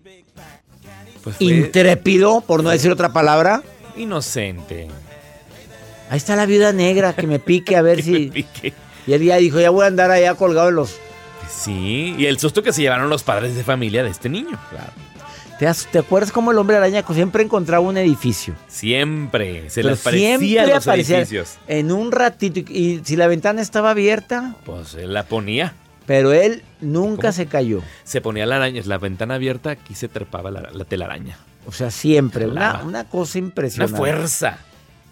Pues 1.25 1.37
fue 1.37 1.47
intrépido, 1.47 2.43
por 2.43 2.63
no 2.63 2.69
decir 2.69 2.91
otra 2.91 3.13
palabra. 3.15 3.63
Inocente. 3.99 4.89
Ahí 6.11 6.17
está 6.17 6.37
la 6.37 6.47
viuda 6.47 6.73
negra, 6.73 7.13
que 7.13 7.27
me 7.27 7.39
pique 7.39 7.77
a 7.77 7.83
ver 7.83 8.03
si... 8.03 8.29
pique. 8.31 8.73
Y 9.07 9.13
él 9.13 9.23
ya 9.23 9.37
dijo, 9.37 9.61
ya 9.61 9.71
voy 9.71 9.85
a 9.85 9.89
andar 9.89 10.11
allá 10.11 10.35
colgado 10.35 10.69
en 10.69 10.75
los... 10.77 10.97
Sí, 11.51 12.15
y 12.19 12.27
el 12.27 12.39
susto 12.39 12.63
que 12.63 12.73
se 12.73 12.83
llevaron 12.83 13.09
los 13.09 13.23
padres 13.23 13.55
de 13.57 13.65
familia 13.65 14.03
de 14.05 14.11
este 14.11 14.29
niño. 14.29 14.59
¿Te, 15.59 15.67
as- 15.67 15.87
te 15.91 15.99
acuerdas 15.99 16.31
cómo 16.31 16.53
el 16.53 16.59
hombre 16.59 16.77
araña 16.77 17.03
siempre 17.13 17.43
encontraba 17.43 17.81
un 17.85 17.97
edificio? 17.97 18.55
Siempre 18.69 19.71
se 19.71 19.81
Pero 19.83 19.91
les 19.91 20.01
parecían 20.01 20.41
siempre 20.41 20.75
los 20.75 20.87
aparecía 20.87 21.17
edificios. 21.19 21.57
En 21.67 21.91
un 21.91 22.13
ratito, 22.13 22.61
y, 22.61 22.65
y 22.79 23.01
si 23.05 23.17
la 23.17 23.27
ventana 23.29 23.63
estaba 23.63 23.91
abierta, 23.91 24.57
Pues 24.67 24.95
él 24.95 25.15
la 25.15 25.25
ponía. 25.25 25.73
pero 26.07 26.33
él 26.33 26.63
nunca 26.81 27.23
¿Cómo? 27.29 27.33
se 27.33 27.47
cayó. 27.47 27.83
Se 28.05 28.21
ponía 28.21 28.45
la 28.47 28.57
araña, 28.57 28.83
la 28.85 28.99
ventana 28.99 29.35
abierta, 29.37 29.71
aquí 29.71 29.95
se 29.95 30.09
trepaba 30.09 30.51
la, 30.51 30.69
la 30.71 30.85
telaraña. 30.85 31.39
O 31.69 31.73
sea, 31.73 31.91
siempre. 31.91 32.47
Una, 32.47 32.81
una 32.83 33.05
cosa 33.05 33.39
Una 33.39 33.47
impresionante. 33.49 33.97
fuerza. 33.97 34.59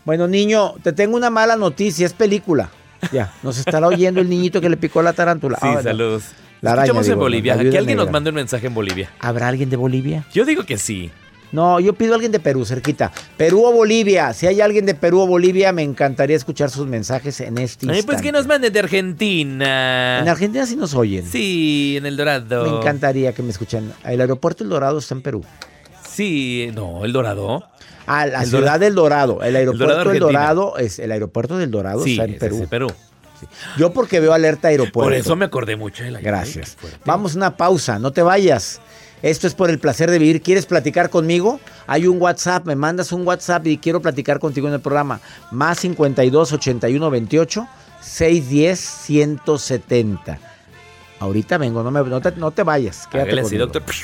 Bueno, 0.07 0.27
niño, 0.27 0.73
te 0.83 0.93
tengo 0.95 1.17
una 1.17 1.29
mala 1.29 1.55
noticia, 1.57 2.07
es 2.07 2.15
película. 2.15 2.71
Ya, 3.13 3.33
nos 3.43 3.59
estará 3.59 3.87
oyendo 3.89 4.21
el 4.23 4.29
niñito 4.31 4.61
que 4.63 4.71
le 4.71 4.79
picó 4.79 5.03
la 5.03 5.13
tarántula. 5.13 5.59
Sí, 5.61 5.67
Ah, 5.69 5.83
saludos. 5.83 6.25
La 6.63 6.73
araña, 6.73 6.85
Escuchamos 6.87 7.09
en 7.11 7.19
Bolivia. 7.19 7.57
viuda 7.57 7.79
alguien 7.79 7.99
nos 7.99 8.11
manda 8.11 8.31
un 8.31 8.37
mensaje 8.37 8.69
en 8.69 8.75
Bolivia. 8.75 9.11
¿Habrá 9.21 9.49
alguien 9.49 9.69
de 9.69 9.77
Bolivia? 9.77 10.25
Yo 10.33 10.47
digo 10.47 10.65
que 10.65 10.79
sí. 10.79 11.11
No, 11.53 11.79
yo 11.79 11.93
pido 11.93 12.13
a 12.13 12.15
alguien 12.15 12.33
de 12.33 12.41
Perú, 12.41 12.65
cerquita. 12.65 13.13
Perú 13.37 13.65
o 13.67 13.73
Bolivia. 13.73 14.33
Si 14.33 14.47
hay 14.47 14.61
alguien 14.63 14.87
de 14.87 14.95
Perú 14.95 15.21
o 15.21 15.27
Bolivia, 15.27 15.71
me 15.73 15.83
encantaría 15.83 16.35
escuchar 16.37 16.71
sus 16.71 16.87
mensajes 16.87 17.39
en 17.41 17.59
este 17.59 17.87
Ay, 17.87 17.97
instante. 17.99 18.03
pues 18.05 18.23
que 18.23 18.33
nos 18.33 18.47
manden 18.47 18.73
de 18.73 18.79
Argentina. 18.81 20.21
En 20.21 20.29
Argentina 20.29 20.65
sí 20.67 20.75
nos 20.77 20.95
oyen. 20.95 21.25
Sí, 21.27 21.97
en 21.99 22.07
El 22.07 22.17
Dorado. 22.17 22.65
Me 22.65 22.79
encantaría 22.79 23.33
que 23.33 23.43
me 23.43 23.51
escuchen. 23.51 23.93
El 24.05 24.21
aeropuerto 24.21 24.65
El 24.65 24.71
Dorado 24.71 24.99
está 24.99 25.15
en 25.15 25.23
Perú. 25.23 25.45
Sí, 26.17 26.71
no, 26.75 27.05
El 27.05 27.13
Dorado. 27.13 27.63
Ah, 28.07 28.27
la 28.27 28.43
El 28.43 28.49
ciudad 28.49 28.61
Dorado. 28.63 28.79
del 28.81 28.95
Dorado. 28.95 29.43
El 29.43 29.57
aeropuerto 29.57 30.09
del. 30.11 30.21
Dorado 30.21 30.77
es 30.79 30.99
el 30.99 31.13
aeropuerto 31.13 31.59
del 31.59 31.71
Dorado 31.71 32.03
Sí, 32.03 32.13
está 32.13 32.25
en 32.25 32.39
Perú. 32.39 32.61
es 32.63 32.69
Perú. 32.69 32.93
Yo 33.77 33.93
porque 33.93 34.19
veo 34.21 34.33
alerta 34.33 34.69
aeropuerto. 34.69 35.01
Por 35.09 35.13
eso 35.13 35.37
me 35.37 35.45
acordé 35.45 35.77
mucho 35.77 36.05
de 36.05 36.11
la 36.11 36.21
Gracias. 36.21 36.79
Vamos 37.05 37.35
a 37.35 37.37
una 37.37 37.57
pausa, 37.57 37.99
no 37.99 38.13
te 38.13 38.23
vayas. 38.23 38.81
Esto 39.23 39.47
es 39.47 39.55
por 39.55 39.71
el 39.71 39.79
placer 39.79 40.11
de 40.11 40.19
vivir. 40.19 40.41
¿Quieres 40.41 40.67
platicar 40.67 41.11
conmigo? 41.11 41.61
Hay 41.87 42.07
un 42.07 42.21
WhatsApp, 42.21 42.65
me 42.67 42.77
mandas 42.77 43.13
un 43.13 43.27
WhatsApp 43.27 43.67
y 43.67 43.77
quiero 43.79 44.01
platicar 44.01 44.39
contigo 44.39 44.69
en 44.69 44.75
el 44.75 44.81
programa. 44.81 45.21
Más 45.51 45.81
52 45.81 46.53
81 46.53 47.11
28 47.11 47.69
610 48.01 48.79
170. 48.81 50.39
Ahorita 51.19 51.57
vengo, 51.59 51.83
no, 51.83 51.91
me- 51.91 52.03
no, 52.03 52.21
te, 52.21 52.33
no 52.33 52.51
te 52.51 52.63
vayas. 52.63 53.07
Quédate 53.07 53.31
Hágale 53.31 53.41
así, 53.43 53.57
conmigo. 53.59 53.73
doctor. 53.73 53.95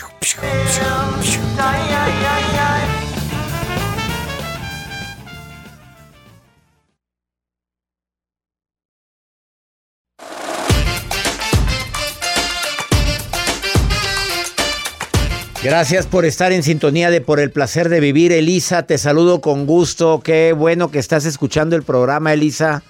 Gracias 15.63 16.07
por 16.07 16.25
estar 16.25 16.51
en 16.51 16.65
sintonía 16.65 17.11
de 17.11 17.21
Por 17.21 17.39
el 17.39 17.53
placer 17.53 17.89
de 17.89 18.01
vivir. 18.01 18.33
Elisa, 18.33 18.83
te 18.85 18.99
saludo 18.99 19.41
con 19.41 19.65
gusto. 19.67 20.21
Qué 20.25 20.53
bueno 20.53 20.91
que 20.91 20.99
estás 20.99 21.25
escuchando 21.25 21.77
el 21.77 21.85
programa, 21.85 22.33
Elisa. 22.33 22.83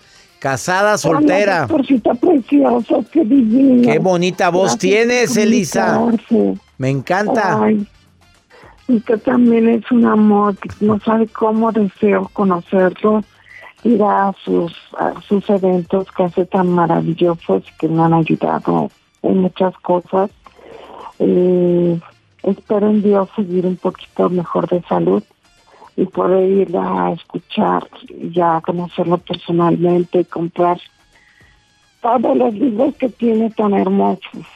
Casada, 0.43 0.99
soltera. 0.99 1.69
Hola, 1.71 2.15
preciosa, 2.15 2.97
qué 3.13 3.25
divino. 3.25 3.83
Qué 3.89 4.01
bonita 4.01 4.51
voz 4.51 4.73
Gracias 4.73 4.81
tienes, 4.81 5.37
Elisa. 5.37 6.05
Me 6.79 6.91
encanta. 6.91 7.63
Ay, 7.63 7.87
usted 8.89 9.21
también 9.21 9.69
es 9.69 9.89
un 9.93 10.05
amor, 10.05 10.57
que 10.59 10.69
no 10.81 10.99
sabe 10.99 11.29
cómo 11.29 11.71
deseo 11.71 12.29
conocerlo, 12.33 13.23
ir 13.85 14.03
a 14.03 14.35
sus, 14.45 14.73
a 14.99 15.13
sus 15.21 15.49
eventos 15.49 16.11
que 16.11 16.25
hace 16.25 16.45
tan 16.47 16.71
maravillosos 16.71 17.63
que 17.79 17.87
me 17.87 18.03
han 18.03 18.13
ayudado 18.13 18.91
en 19.23 19.43
muchas 19.43 19.79
cosas. 19.79 20.29
Eh, 21.21 22.01
espero 22.43 22.91
en 22.91 23.01
Dios 23.01 23.29
seguir 23.37 23.65
un 23.65 23.77
poquito 23.77 24.29
mejor 24.29 24.69
de 24.69 24.83
salud 24.89 25.23
y 25.97 26.05
poder 26.07 26.69
ir 26.69 26.77
a 26.77 27.13
escuchar 27.13 27.87
y 28.09 28.41
a 28.41 28.61
conocerlo 28.65 29.19
personalmente 29.19 30.21
y 30.21 30.25
comprar 30.25 30.79
todos 32.01 32.37
los 32.37 32.55
libros 32.55 32.95
que 32.97 33.09
tiene 33.09 33.51
tan 33.51 33.75
hermosos. 33.75 34.47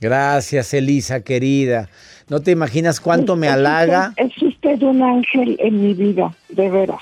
Gracias, 0.00 0.74
Elisa, 0.74 1.20
querida. 1.20 1.88
No 2.28 2.40
te 2.40 2.50
imaginas 2.50 3.00
cuánto 3.00 3.36
me 3.36 3.46
Es 3.46 3.52
halaga. 3.54 4.12
Es 4.16 4.42
usted 4.42 4.82
un 4.82 5.02
ángel 5.02 5.56
en 5.60 5.80
mi 5.80 5.94
vida, 5.94 6.34
de 6.48 6.70
veras. 6.70 7.00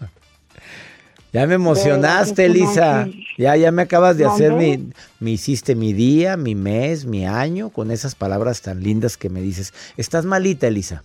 Ya 1.32 1.46
me 1.46 1.54
emocionaste, 1.54 2.46
Elisa. 2.46 3.06
Ya, 3.38 3.54
ya 3.54 3.70
me 3.70 3.82
acabas 3.82 4.18
de 4.18 4.24
hacer 4.26 4.52
mi, 4.52 4.90
me 5.20 5.30
hiciste 5.30 5.76
mi 5.76 5.92
día, 5.92 6.36
mi 6.36 6.56
mes, 6.56 7.04
mi 7.06 7.24
año, 7.24 7.70
con 7.70 7.92
esas 7.92 8.16
palabras 8.16 8.62
tan 8.62 8.82
lindas 8.82 9.16
que 9.16 9.30
me 9.30 9.40
dices. 9.40 9.72
¿Estás 9.96 10.24
malita, 10.24 10.66
Elisa? 10.66 11.04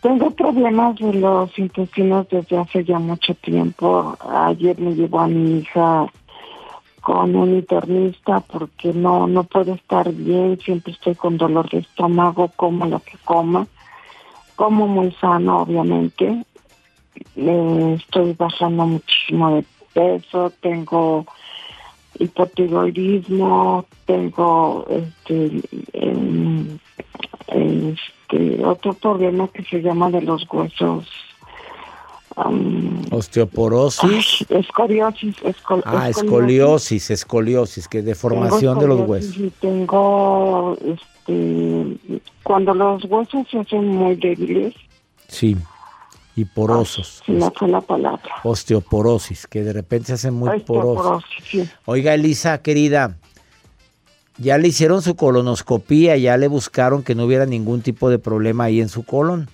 Tengo 0.00 0.30
problemas 0.30 0.96
de 0.96 1.12
los 1.14 1.58
intestinos 1.58 2.28
desde 2.28 2.56
hace 2.56 2.84
ya 2.84 3.00
mucho 3.00 3.34
tiempo. 3.34 4.16
Ayer 4.20 4.78
me 4.78 4.94
llevó 4.94 5.20
a 5.20 5.26
mi 5.26 5.58
hija 5.58 6.06
con 7.00 7.34
un 7.34 7.54
internista 7.54 8.40
porque 8.40 8.92
no 8.92 9.26
no 9.26 9.44
puedo 9.44 9.74
estar 9.74 10.12
bien, 10.12 10.58
siempre 10.60 10.92
estoy 10.92 11.16
con 11.16 11.36
dolor 11.36 11.68
de 11.70 11.78
estómago, 11.78 12.48
como 12.54 12.86
lo 12.86 13.00
que 13.00 13.18
coma. 13.24 13.66
Como 14.54 14.86
muy 14.86 15.10
sano, 15.12 15.62
obviamente. 15.62 16.44
Estoy 17.34 18.34
bajando 18.34 18.86
muchísimo 18.86 19.56
de 19.56 19.64
peso, 19.92 20.52
tengo 20.60 21.26
hipotiroidismo, 22.18 23.84
tengo 24.06 24.86
este, 24.88 25.62
este 27.48 28.64
otro 28.64 28.92
problema 28.94 29.48
que 29.48 29.62
se 29.64 29.80
llama 29.80 30.10
de 30.10 30.22
los 30.22 30.46
huesos. 30.52 31.06
am, 32.36 33.02
Osteoporosis. 33.10 34.02
ay, 34.50 34.58
escoliosis, 34.60 35.36
escol- 35.42 35.82
Ah, 35.84 36.08
escoliosis, 36.08 37.10
escoliosis, 37.10 37.88
que 37.88 38.00
deformación 38.02 38.78
de 38.78 38.86
los 38.86 39.00
huesos. 39.08 39.36
Y 39.38 39.50
tengo, 39.60 40.76
este, 40.84 41.96
cuando 42.44 42.74
los 42.74 43.04
huesos 43.06 43.46
se 43.50 43.58
hacen 43.58 43.88
muy 43.88 44.14
débiles, 44.16 44.74
Sí. 45.26 45.56
Y 46.36 46.44
porosos. 46.44 47.22
si 47.26 47.32
no 47.32 47.50
fue 47.56 47.66
la 47.66 47.80
palabra. 47.80 48.30
Osteoporosis, 48.44 49.48
que 49.48 49.64
de 49.64 49.72
repente 49.72 50.06
se 50.06 50.12
hacen 50.12 50.34
muy 50.34 50.60
porosos. 50.60 51.24
Sí. 51.42 51.68
Oiga, 51.86 52.14
Elisa, 52.14 52.62
querida, 52.62 53.16
ya 54.38 54.56
le 54.58 54.68
hicieron 54.68 55.02
su 55.02 55.16
colonoscopía, 55.16 56.16
ya 56.16 56.36
le 56.36 56.48
buscaron 56.48 57.02
que 57.02 57.14
no 57.14 57.24
hubiera 57.24 57.46
ningún 57.46 57.82
tipo 57.82 58.08
de 58.10 58.18
problema 58.18 58.64
ahí 58.64 58.80
en 58.80 58.88
su 58.88 59.02
colon. 59.04 59.48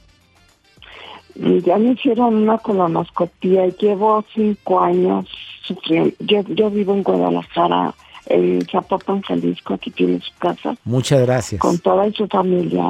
Ya 1.37 1.77
me 1.79 1.93
hicieron 1.93 2.35
una 2.35 2.59
colonoscopía. 2.59 3.67
Llevo 3.69 4.25
cinco 4.35 4.81
años 4.81 5.27
sufriendo. 5.67 6.15
Yo, 6.21 6.43
yo 6.49 6.71
vivo 6.71 6.95
en 6.95 7.03
Guadalajara, 7.03 7.93
en 8.27 8.65
Zapopan, 8.71 9.21
Jalisco. 9.23 9.75
Aquí 9.75 9.91
tiene 9.91 10.21
su 10.21 10.31
casa. 10.39 10.77
Muchas 10.85 11.23
gracias. 11.23 11.61
Con 11.61 11.79
toda 11.79 12.09
su 12.13 12.29
familia. 12.29 12.85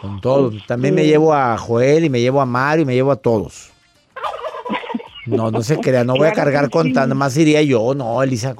Con 0.00 0.20
todo. 0.20 0.50
También 0.66 0.94
me 0.96 1.02
Este- 1.02 1.12
llevo 1.12 1.32
a 1.32 1.56
Joel 1.56 2.04
y 2.04 2.10
me 2.10 2.20
llevo 2.20 2.40
a 2.40 2.46
Mario 2.46 2.82
y 2.82 2.86
me 2.86 2.94
llevo 2.94 3.12
a 3.12 3.16
todos. 3.16 3.70
No, 5.26 5.50
no 5.50 5.62
se 5.62 5.78
crea, 5.78 6.04
no 6.04 6.14
voy 6.14 6.28
a 6.28 6.32
cargar 6.32 6.70
con 6.70 6.92
tan, 6.92 7.16
más 7.16 7.36
iría 7.36 7.62
yo, 7.62 7.94
no, 7.94 8.22
Elisa. 8.22 8.54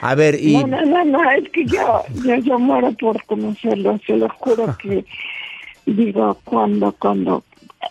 A 0.00 0.14
ver, 0.14 0.40
y 0.40 0.56
No, 0.56 0.66
no, 0.66 0.84
no, 0.84 1.04
no, 1.04 1.30
es 1.30 1.48
que 1.50 1.64
yo, 1.64 2.02
yo, 2.24 2.36
yo 2.36 2.58
muero 2.58 2.92
por 2.92 3.22
conocerlo. 3.24 3.98
Se 4.06 4.16
lo 4.16 4.28
juro 4.28 4.76
que 4.78 5.04
digo, 5.86 6.38
cuando, 6.44 6.92
cuando 6.92 7.44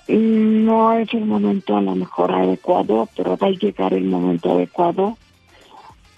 No 0.07 0.93
es 0.93 1.13
el 1.13 1.25
momento 1.25 1.75
a 1.75 1.81
lo 1.81 1.95
mejor 1.95 2.31
adecuado, 2.31 3.09
pero 3.15 3.37
va 3.37 3.47
a 3.47 3.51
llegar 3.51 3.93
el 3.93 4.05
momento 4.05 4.53
adecuado. 4.53 5.17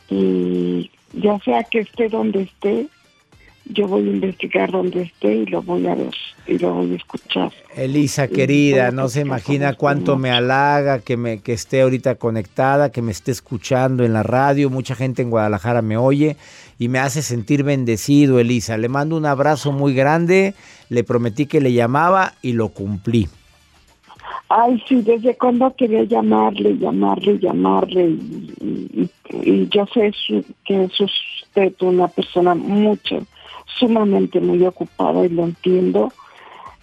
Y 0.09 0.91
ya 1.13 1.39
sea 1.39 1.63
que 1.63 1.79
esté 1.79 2.09
donde 2.09 2.43
esté, 2.43 2.87
yo 3.65 3.87
voy 3.87 4.07
a 4.07 4.11
investigar 4.11 4.71
donde 4.71 5.03
esté 5.03 5.35
y 5.35 5.45
lo 5.45 5.61
voy 5.61 5.87
a 5.87 5.95
ver 5.95 6.13
y 6.47 6.57
lo 6.57 6.73
voy 6.73 6.93
a 6.93 6.95
escuchar. 6.95 7.51
Elisa, 7.75 8.27
querida, 8.27 8.91
no 8.91 9.07
se 9.07 9.21
imagina 9.21 9.73
cuánto 9.73 10.17
me 10.17 10.31
halaga 10.31 10.99
que, 10.99 11.15
me, 11.17 11.39
que 11.39 11.53
esté 11.53 11.81
ahorita 11.81 12.15
conectada, 12.15 12.91
que 12.91 13.01
me 13.01 13.11
esté 13.11 13.31
escuchando 13.31 14.03
en 14.03 14.13
la 14.13 14.23
radio. 14.23 14.69
Mucha 14.69 14.95
gente 14.95 15.21
en 15.21 15.29
Guadalajara 15.29 15.81
me 15.81 15.97
oye 15.97 16.35
y 16.77 16.89
me 16.89 16.99
hace 16.99 17.21
sentir 17.21 17.63
bendecido, 17.63 18.39
Elisa. 18.39 18.77
Le 18.77 18.89
mando 18.89 19.15
un 19.15 19.25
abrazo 19.25 19.71
muy 19.71 19.93
grande, 19.93 20.53
le 20.89 21.03
prometí 21.03 21.45
que 21.45 21.61
le 21.61 21.71
llamaba 21.73 22.33
y 22.41 22.53
lo 22.53 22.69
cumplí. 22.69 23.29
Ay, 24.49 24.83
sí, 24.87 25.01
desde 25.01 25.35
cuando 25.35 25.73
quería 25.75 26.03
llamarle, 26.03 26.77
llamarle, 26.77 27.39
llamarle. 27.39 28.17
Y, 29.41 29.67
yo 29.69 29.85
sé 29.87 30.11
que 30.65 30.83
es 30.83 30.99
usted 30.99 31.73
una 31.81 32.07
persona 32.07 32.53
mucho, 32.53 33.25
sumamente 33.65 34.39
muy 34.39 34.63
ocupada 34.65 35.25
y 35.25 35.29
lo 35.29 35.43
entiendo. 35.45 36.11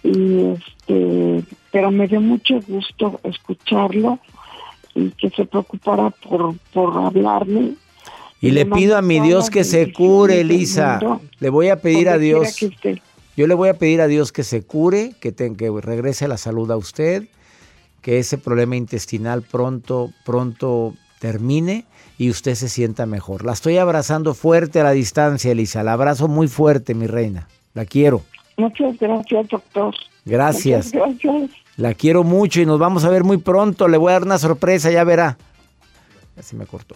Y 0.03 0.45
este, 0.45 1.43
pero 1.71 1.91
me 1.91 2.07
dio 2.07 2.21
mucho 2.21 2.59
gusto 2.67 3.19
escucharlo 3.23 4.19
y 4.95 5.09
que 5.11 5.29
se 5.29 5.45
preocupara 5.45 6.09
por, 6.09 6.55
por 6.73 6.97
hablarme. 6.97 7.75
Y 8.41 8.51
le 8.51 8.65
pido 8.65 8.97
a 8.97 9.01
mi 9.01 9.19
Dios 9.19 9.49
que 9.49 9.63
se 9.63 9.93
cure, 9.93 10.41
Elisa. 10.41 10.99
Le 11.39 11.49
voy 11.49 11.69
a 11.69 11.79
pedir 11.79 12.09
a 12.09 12.17
Dios. 12.17 12.57
Yo 13.37 13.47
le 13.47 13.53
voy 13.53 13.69
a 13.69 13.75
pedir 13.75 14.01
a 14.01 14.07
Dios 14.07 14.31
que 14.31 14.43
se 14.43 14.63
cure, 14.63 15.13
que, 15.21 15.33
que 15.33 15.71
regrese 15.81 16.27
la 16.27 16.37
salud 16.37 16.69
a 16.71 16.77
usted, 16.77 17.27
que 18.01 18.19
ese 18.19 18.37
problema 18.37 18.75
intestinal 18.75 19.43
pronto, 19.43 20.11
pronto 20.25 20.95
termine 21.21 21.85
y 22.17 22.31
usted 22.31 22.55
se 22.55 22.67
sienta 22.67 23.05
mejor. 23.05 23.45
La 23.45 23.53
estoy 23.53 23.77
abrazando 23.77 24.33
fuerte 24.33 24.81
a 24.81 24.83
la 24.83 24.91
distancia, 24.91 25.51
Elisa. 25.51 25.83
La 25.83 25.93
abrazo 25.93 26.27
muy 26.27 26.47
fuerte, 26.47 26.95
mi 26.95 27.05
reina. 27.05 27.47
La 27.75 27.85
quiero. 27.85 28.23
Muchas 28.57 28.97
gracias, 28.97 29.47
doctor. 29.47 29.93
Gracias. 30.25 30.91
La 31.77 31.93
quiero 31.93 32.23
mucho 32.23 32.59
y 32.59 32.65
nos 32.65 32.79
vamos 32.79 33.05
a 33.05 33.09
ver 33.09 33.23
muy 33.23 33.37
pronto. 33.37 33.87
Le 33.87 33.97
voy 33.97 34.09
a 34.09 34.13
dar 34.13 34.23
una 34.23 34.39
sorpresa, 34.39 34.89
ya 34.89 35.03
verá. 35.03 35.37
Así 36.37 36.55
me 36.55 36.65
cortó. 36.65 36.95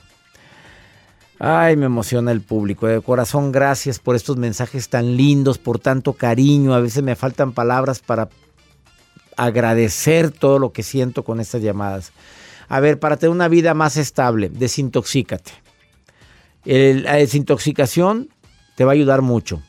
Ay, 1.38 1.75
me 1.75 1.86
emociona 1.86 2.32
el 2.32 2.41
público. 2.41 2.88
De 2.88 3.01
corazón, 3.01 3.51
gracias 3.51 4.00
por 4.00 4.15
estos 4.15 4.38
mensajes 4.38 4.89
tan 4.89 5.15
lindos, 5.17 5.60
por 5.60 5.77
tanto 5.77 6.13
cariño. 6.13 6.74
A 6.74 6.79
veces 6.79 7.03
me 7.03 7.15
faltan 7.15 7.51
palabras 7.51 8.00
para 8.00 8.29
agradecer 9.38 10.32
todo 10.32 10.58
lo 10.58 10.72
que 10.72 10.82
siento 10.82 11.24
con 11.24 11.39
estas 11.39 11.62
llamadas. 11.62 12.12
A 12.67 12.79
ver, 12.79 13.00
para 13.00 13.17
tener 13.17 13.31
una 13.31 13.48
vida 13.48 13.74
más 13.74 13.98
estable, 13.98 14.50
desintoxícate. 14.50 15.51
la 16.65 17.15
desintoxicación 17.15 18.29
te 18.75 18.86
va 18.86 18.91
a 18.91 18.95
ayudar 18.95 19.22
mucho. 19.22 19.62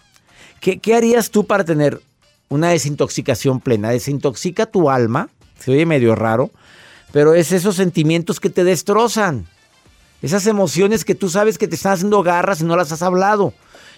¿Qué, 0.61 0.95
harías 0.95 1.31
tú 1.31 1.47
para 1.47 1.65
tener 1.65 2.01
una 2.49 2.71
desintoxicación 2.71 3.61
plena? 3.61 3.91
Desintoxica 3.91 4.67
tu 4.67 4.91
alma, 4.91 5.29
se 5.59 5.73
oye 5.73 5.87
medio 5.87 6.15
raro, 6.15 6.51
pero 7.13 7.35
es 7.35 7.53
esos 7.53 7.77
sentimientos 7.77 8.41
que 8.41 8.51
te 8.51 8.65
destrozan. 8.65 9.47
Esas 10.23 10.47
emociones 10.47 11.05
que 11.05 11.15
tú 11.15 11.29
sabes 11.29 11.59
que 11.59 11.69
te 11.69 11.77
están 11.77 11.93
haciendo 11.93 12.23
garras 12.23 12.63
y 12.63 12.65
no 12.65 12.75
las 12.75 12.91
has 12.91 13.03
hablado. 13.03 13.53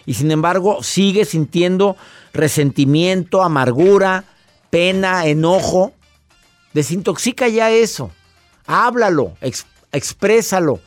Y 0.04 0.14
sin 0.14 0.30
embargo, 0.30 0.82
sigues 0.82 1.30
sintiendo 1.30 1.96
resentimiento, 2.32 3.42
amargura, 3.44 4.24
pena, 4.68 5.26
enojo. 5.26 5.92
Desintoxica 6.74 7.48
ya 7.48 7.70
eso 7.70 8.10
háblalo, 8.68 9.32
exprésalo. 9.90 10.78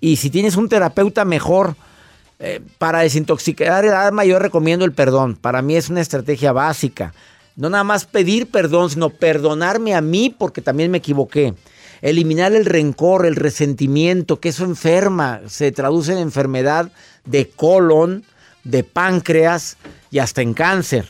Y 0.00 0.16
si 0.16 0.30
tienes 0.30 0.56
un 0.56 0.68
terapeuta 0.68 1.24
mejor, 1.24 1.76
eh, 2.44 2.60
para 2.78 3.02
desintoxicar 3.02 3.84
el 3.84 3.92
alma 3.92 4.24
yo 4.24 4.40
recomiendo 4.40 4.84
el 4.84 4.90
perdón. 4.90 5.36
Para 5.36 5.62
mí 5.62 5.76
es 5.76 5.90
una 5.90 6.00
estrategia 6.00 6.50
básica. 6.50 7.14
No 7.54 7.70
nada 7.70 7.84
más 7.84 8.04
pedir 8.04 8.50
perdón, 8.50 8.90
sino 8.90 9.10
perdonarme 9.10 9.94
a 9.94 10.00
mí 10.00 10.34
porque 10.36 10.60
también 10.60 10.90
me 10.90 10.98
equivoqué. 10.98 11.54
Eliminar 12.00 12.52
el 12.52 12.64
rencor, 12.64 13.26
el 13.26 13.36
resentimiento, 13.36 14.40
que 14.40 14.48
eso 14.48 14.64
enferma, 14.64 15.42
se 15.46 15.70
traduce 15.70 16.10
en 16.10 16.18
enfermedad 16.18 16.90
de 17.24 17.48
colon, 17.48 18.24
de 18.64 18.82
páncreas 18.82 19.76
y 20.10 20.18
hasta 20.18 20.42
en 20.42 20.54
cáncer. 20.54 21.06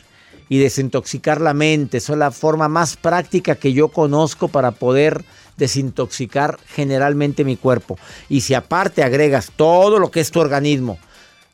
Y 0.51 0.59
desintoxicar 0.59 1.41
la 1.41 1.55
mente, 1.55 1.97
eso 1.97 2.13
es 2.13 2.19
la 2.19 2.31
forma 2.31 2.69
más 2.69 2.99
práctica 2.99 3.55
que 3.55 3.73
yo 3.73 3.89
conozco 3.89 4.49
para 4.49 4.73
poder 4.73 5.25
desintoxicar 5.57 6.59
generalmente 6.67 7.45
mi 7.45 7.57
cuerpo. 7.57 7.99
Y 8.29 8.43
si 8.43 8.55
aparte 8.55 9.03
agregas 9.03 9.51
todo 9.55 9.99
lo 9.99 10.11
que 10.11 10.21
es 10.21 10.31
tu 10.31 10.41
organismo, 10.41 10.99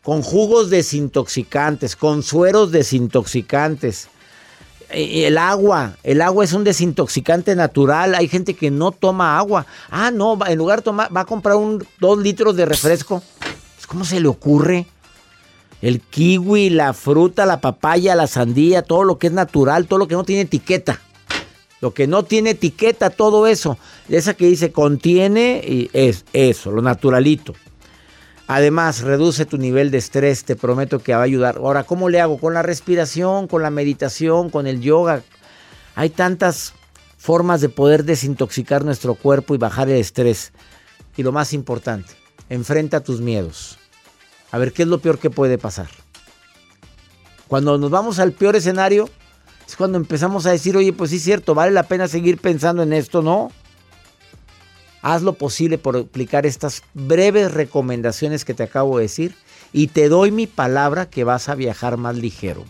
con 0.03 0.23
jugos 0.23 0.71
desintoxicantes, 0.71 1.97
con 1.97 2.23
sueros 2.23 2.73
desintoxicantes, 2.73 4.09
el 4.91 5.37
agua, 5.37 5.97
el 6.03 6.23
agua 6.23 6.45
es 6.45 6.53
un 6.53 6.65
desintoxicante 6.65 7.55
natural. 7.55 8.15
Hay 8.15 8.29
gente 8.29 8.55
que 8.55 8.71
no 8.71 8.91
toma 8.91 9.39
agua. 9.39 9.67
Ah, 9.91 10.11
no, 10.11 10.39
en 10.47 10.57
lugar 10.57 10.79
de 10.79 10.85
tomar, 10.85 11.15
va 11.15 11.23
a 11.23 11.27
comprar 11.27 11.57
un 11.57 11.87
dos 12.01 12.19
litros 12.19 12.57
de 12.57 12.65
refresco. 12.65 13.23
¿Cómo 13.87 14.05
se 14.05 14.21
le 14.21 14.29
ocurre? 14.29 14.87
El 15.81 16.01
kiwi, 16.01 16.71
la 16.71 16.93
fruta, 16.93 17.47
la 17.47 17.61
papaya, 17.61 18.15
la 18.15 18.27
sandía, 18.27 18.83
todo 18.83 19.05
lo 19.05 19.19
que 19.19 19.29
es 19.29 19.33
natural, 19.33 19.87
todo 19.87 19.99
lo 19.99 20.09
que 20.09 20.15
no 20.15 20.25
tiene 20.25 20.43
etiqueta. 20.43 21.01
Lo 21.81 21.95
que 21.95 22.07
no 22.07 22.25
tiene 22.25 22.51
etiqueta, 22.51 23.11
todo 23.11 23.47
eso. 23.47 23.79
Esa 24.09 24.35
que 24.35 24.47
dice 24.47 24.73
contiene 24.73 25.63
y 25.65 25.91
es 25.93 26.25
eso, 26.33 26.71
lo 26.73 26.83
naturalito. 26.83 27.55
Además, 28.49 29.03
reduce 29.03 29.45
tu 29.45 29.59
nivel 29.59 29.91
de 29.91 29.99
estrés, 29.99 30.45
te 30.45 30.57
prometo 30.57 31.01
que 31.01 31.13
va 31.13 31.21
a 31.21 31.25
ayudar. 31.25 31.59
Ahora, 31.59 31.85
¿cómo 31.85 32.09
le 32.09 32.21
hago? 32.21 32.39
Con 32.39 32.55
la 32.55 32.63
respiración, 32.63 33.47
con 33.47 33.63
la 33.63 33.71
meditación, 33.71 34.49
con 34.49 34.67
el 34.67 34.81
yoga. 34.81 35.23
Hay 35.95 36.09
tantas 36.09 36.73
formas 37.19 37.61
de 37.61 37.69
poder 37.69 38.05
desintoxicar 38.05 38.85
nuestro 38.85 39.15
cuerpo 39.15 39.55
y 39.55 39.59
bajar 39.59 39.91
el 39.91 39.99
estrés. 39.99 40.53
Y 41.17 41.23
lo 41.25 41.31
más 41.31 41.53
importante, 41.53 42.15
enfrenta 42.49 43.01
tus 43.01 43.21
miedos. 43.21 43.79
A 44.51 44.57
ver, 44.57 44.73
¿qué 44.73 44.83
es 44.83 44.89
lo 44.89 45.01
peor 45.01 45.19
que 45.19 45.29
puede 45.29 45.59
pasar? 45.59 45.91
Cuando 47.49 47.77
nos 47.77 47.91
vamos 47.91 48.19
al 48.19 48.33
peor 48.33 48.57
escenario, 48.57 49.11
es 49.69 49.77
cuando 49.77 49.99
empezamos 49.99 50.47
a 50.47 50.51
decir, 50.51 50.79
oye, 50.79 50.95
pues 50.95 51.11
sí 51.11 51.17
es 51.17 51.23
cierto, 51.23 51.55
vale 51.55 51.73
la 51.73 51.83
pena 51.83 52.09
seguir 52.09 52.39
pensando 52.39 52.83
en 52.83 52.95
esto, 52.95 53.21
¿no? 53.21 53.53
Haz 55.03 55.21
lo 55.21 55.35
posible 55.35 55.77
por 55.77 55.95
aplicar 55.95 56.47
estas 56.47 56.83
breves 56.95 57.53
recomendaciones 57.53 58.47
que 58.47 58.55
te 58.55 58.63
acabo 58.63 58.97
de 58.97 59.03
decir 59.03 59.37
y 59.75 59.89
te 59.89 60.09
doy 60.09 60.31
mi 60.31 60.47
palabra 60.47 61.11
que 61.11 61.23
vas 61.23 61.51
a 61.51 61.55
viajar 61.55 61.99
más 61.99 62.17
ligero, 62.17 62.65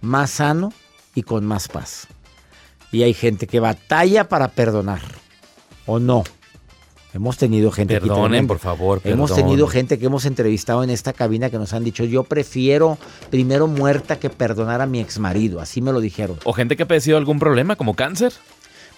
más 0.00 0.32
sano 0.32 0.72
y 1.14 1.22
con 1.22 1.46
más 1.46 1.68
paz. 1.68 2.08
Y 2.90 3.04
hay 3.04 3.14
gente 3.14 3.46
que 3.46 3.60
batalla 3.60 4.28
para 4.28 4.48
perdonar, 4.48 5.02
¿o 5.86 6.00
no? 6.00 6.24
Hemos 7.14 7.38
tenido 7.38 7.70
gente 7.70 8.00
Perdonen, 8.00 8.48
por 8.48 8.58
favor. 8.58 9.00
Hemos 9.04 9.32
tenido 9.32 9.68
gente 9.68 10.00
que 10.00 10.06
hemos 10.06 10.24
entrevistado 10.24 10.82
en 10.82 10.90
esta 10.90 11.12
cabina 11.12 11.48
que 11.48 11.58
nos 11.58 11.72
han 11.72 11.84
dicho, 11.84 12.02
yo 12.02 12.24
prefiero 12.24 12.98
primero 13.30 13.68
muerta 13.68 14.18
que 14.18 14.30
perdonar 14.30 14.80
a 14.80 14.86
mi 14.86 14.98
ex 14.98 15.20
marido. 15.20 15.60
Así 15.60 15.80
me 15.80 15.92
lo 15.92 16.00
dijeron. 16.00 16.38
O 16.42 16.52
gente 16.52 16.76
que 16.76 16.82
ha 16.82 16.88
padecido 16.88 17.16
algún 17.16 17.38
problema, 17.38 17.76
como 17.76 17.94
cáncer. 17.94 18.32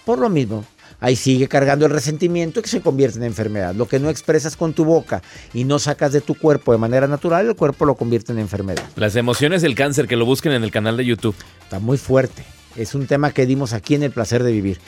Por 0.03 0.17
lo 0.17 0.29
mismo. 0.29 0.65
Ahí 0.99 1.15
sigue 1.15 1.47
cargando 1.47 1.85
el 1.85 1.91
resentimiento 1.91 2.63
que 2.63 2.69
se 2.69 2.81
convierte 2.81 3.19
en 3.19 3.23
enfermedad. 3.23 3.75
Lo 3.75 3.87
que 3.87 3.99
no 3.99 4.09
expresas 4.09 4.57
con 4.57 4.73
tu 4.73 4.83
boca 4.83 5.21
y 5.53 5.63
no 5.63 5.77
sacas 5.77 6.11
de 6.11 6.21
tu 6.21 6.33
cuerpo 6.33 6.71
de 6.71 6.79
manera 6.79 7.07
natural, 7.07 7.45
el 7.45 7.55
cuerpo 7.55 7.85
lo 7.85 7.93
convierte 7.93 8.31
en 8.31 8.39
enfermedad. 8.39 8.83
Las 8.95 9.15
emociones 9.15 9.61
del 9.61 9.75
cáncer, 9.75 10.07
que 10.07 10.15
lo 10.15 10.25
busquen 10.25 10.53
en 10.53 10.63
el 10.63 10.71
canal 10.71 10.97
de 10.97 11.05
YouTube. 11.05 11.35
Está 11.61 11.77
muy 11.77 11.99
fuerte. 11.99 12.43
Es 12.75 12.95
un 12.95 13.05
tema 13.05 13.31
que 13.31 13.45
dimos 13.45 13.73
aquí 13.73 13.93
en 13.93 14.01
El 14.01 14.11
Placer 14.11 14.41
de 14.41 14.51
Vivir. 14.51 14.79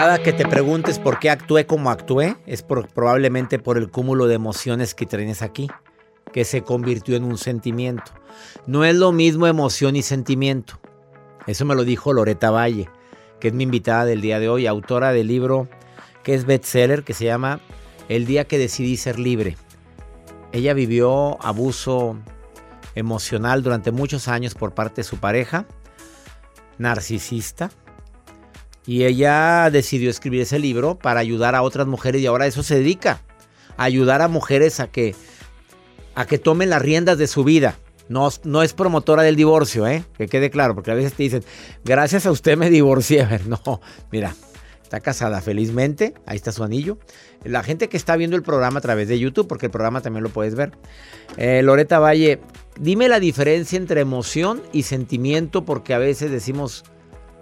Cada 0.00 0.22
que 0.22 0.32
te 0.32 0.46
preguntes 0.46 0.98
por 0.98 1.18
qué 1.18 1.28
actué 1.28 1.66
como 1.66 1.90
actué, 1.90 2.34
es 2.46 2.62
probablemente 2.62 3.58
por 3.58 3.76
el 3.76 3.90
cúmulo 3.90 4.28
de 4.28 4.34
emociones 4.34 4.94
que 4.94 5.04
tienes 5.04 5.42
aquí, 5.42 5.68
que 6.32 6.46
se 6.46 6.62
convirtió 6.62 7.16
en 7.16 7.24
un 7.24 7.36
sentimiento. 7.36 8.10
No 8.66 8.86
es 8.86 8.96
lo 8.96 9.12
mismo 9.12 9.46
emoción 9.46 9.96
y 9.96 10.02
sentimiento. 10.02 10.80
Eso 11.46 11.66
me 11.66 11.74
lo 11.74 11.84
dijo 11.84 12.14
Loreta 12.14 12.50
Valle, 12.50 12.88
que 13.40 13.48
es 13.48 13.52
mi 13.52 13.64
invitada 13.64 14.06
del 14.06 14.22
día 14.22 14.40
de 14.40 14.48
hoy, 14.48 14.66
autora 14.66 15.12
del 15.12 15.26
libro 15.26 15.68
que 16.22 16.32
es 16.32 16.46
bestseller, 16.46 17.04
que 17.04 17.12
se 17.12 17.26
llama 17.26 17.60
El 18.08 18.24
día 18.24 18.46
que 18.46 18.56
decidí 18.56 18.96
ser 18.96 19.18
libre. 19.18 19.58
Ella 20.52 20.72
vivió 20.72 21.36
abuso 21.44 22.16
emocional 22.94 23.62
durante 23.62 23.92
muchos 23.92 24.28
años 24.28 24.54
por 24.54 24.72
parte 24.72 25.02
de 25.02 25.04
su 25.04 25.18
pareja, 25.18 25.66
narcisista, 26.78 27.70
Y 28.86 29.04
ella 29.04 29.70
decidió 29.70 30.10
escribir 30.10 30.42
ese 30.42 30.58
libro 30.58 30.98
para 30.98 31.20
ayudar 31.20 31.54
a 31.54 31.62
otras 31.62 31.86
mujeres 31.86 32.22
y 32.22 32.26
ahora 32.26 32.46
eso 32.46 32.62
se 32.62 32.76
dedica. 32.76 33.22
A 33.76 33.84
ayudar 33.84 34.22
a 34.22 34.28
mujeres 34.28 34.80
a 34.80 34.88
que, 34.88 35.14
a 36.14 36.26
que 36.26 36.38
tomen 36.38 36.70
las 36.70 36.82
riendas 36.82 37.18
de 37.18 37.26
su 37.26 37.44
vida. 37.44 37.76
No, 38.08 38.28
no 38.42 38.62
es 38.62 38.72
promotora 38.72 39.22
del 39.22 39.36
divorcio, 39.36 39.86
¿eh? 39.86 40.04
Que 40.18 40.26
quede 40.26 40.50
claro, 40.50 40.74
porque 40.74 40.90
a 40.90 40.94
veces 40.94 41.14
te 41.14 41.22
dicen, 41.22 41.44
gracias 41.84 42.26
a 42.26 42.32
usted 42.32 42.56
me 42.56 42.68
divorcié. 42.68 43.22
A 43.24 43.28
ver, 43.28 43.46
no, 43.46 43.80
mira, 44.10 44.34
está 44.82 44.98
casada 44.98 45.40
felizmente, 45.40 46.14
ahí 46.26 46.34
está 46.34 46.50
su 46.50 46.64
anillo. 46.64 46.98
La 47.44 47.62
gente 47.62 47.88
que 47.88 47.96
está 47.96 48.16
viendo 48.16 48.34
el 48.34 48.42
programa 48.42 48.78
a 48.78 48.82
través 48.82 49.06
de 49.06 49.20
YouTube, 49.20 49.46
porque 49.46 49.66
el 49.66 49.72
programa 49.72 50.00
también 50.00 50.24
lo 50.24 50.30
puedes 50.30 50.56
ver. 50.56 50.72
Eh, 51.36 51.62
Loreta 51.62 52.00
Valle, 52.00 52.40
dime 52.80 53.08
la 53.08 53.20
diferencia 53.20 53.76
entre 53.76 54.00
emoción 54.00 54.60
y 54.72 54.82
sentimiento, 54.82 55.64
porque 55.64 55.94
a 55.94 55.98
veces 55.98 56.32
decimos, 56.32 56.82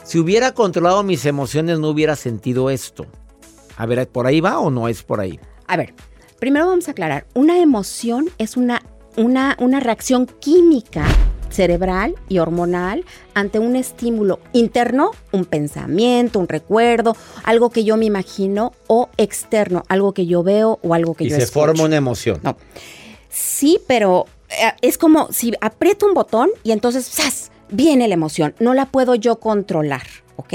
si 0.08 0.18
hubiera 0.18 0.54
controlado 0.54 1.02
mis 1.02 1.26
emociones 1.26 1.78
no 1.78 1.90
hubiera 1.90 2.16
sentido 2.16 2.70
esto. 2.70 3.06
A 3.76 3.84
ver, 3.84 4.08
¿por 4.08 4.26
ahí 4.26 4.40
va 4.40 4.58
o 4.58 4.70
no 4.70 4.88
es 4.88 5.02
por 5.02 5.20
ahí? 5.20 5.38
A 5.66 5.76
ver, 5.76 5.94
primero 6.40 6.66
vamos 6.66 6.88
a 6.88 6.92
aclarar, 6.92 7.26
una 7.34 7.60
emoción 7.60 8.30
es 8.38 8.56
una 8.56 8.82
una, 9.18 9.80
reacción 9.80 10.26
química 10.26 11.04
cerebral 11.50 12.14
y 12.28 12.38
hormonal 12.38 13.04
ante 13.34 13.58
un 13.58 13.76
estímulo 13.76 14.38
interno, 14.52 15.10
un 15.32 15.44
pensamiento, 15.44 16.38
un 16.38 16.48
recuerdo, 16.48 17.16
algo 17.44 17.70
que 17.70 17.84
yo 17.84 17.96
me 17.96 18.04
imagino, 18.04 18.72
o 18.86 19.08
externo, 19.16 19.82
algo 19.88 20.14
que 20.14 20.26
yo 20.26 20.42
veo 20.42 20.78
o 20.82 20.94
algo 20.94 21.14
que 21.14 21.24
y 21.24 21.30
yo 21.30 21.36
se 21.36 21.46
forma 21.46 21.84
una 21.84 21.96
emoción. 21.96 22.40
No. 22.42 22.56
Sí, 23.28 23.78
pero 23.86 24.26
eh, 24.48 24.72
es 24.80 24.96
como 24.96 25.32
si 25.32 25.52
aprieto 25.60 26.06
un 26.06 26.14
botón 26.14 26.48
y 26.62 26.72
entonces 26.72 27.06
¡zas! 27.06 27.50
Viene 27.70 28.08
la 28.08 28.14
emoción. 28.14 28.54
No 28.58 28.74
la 28.74 28.86
puedo 28.86 29.14
yo 29.14 29.40
controlar, 29.40 30.02
¿ok? 30.36 30.54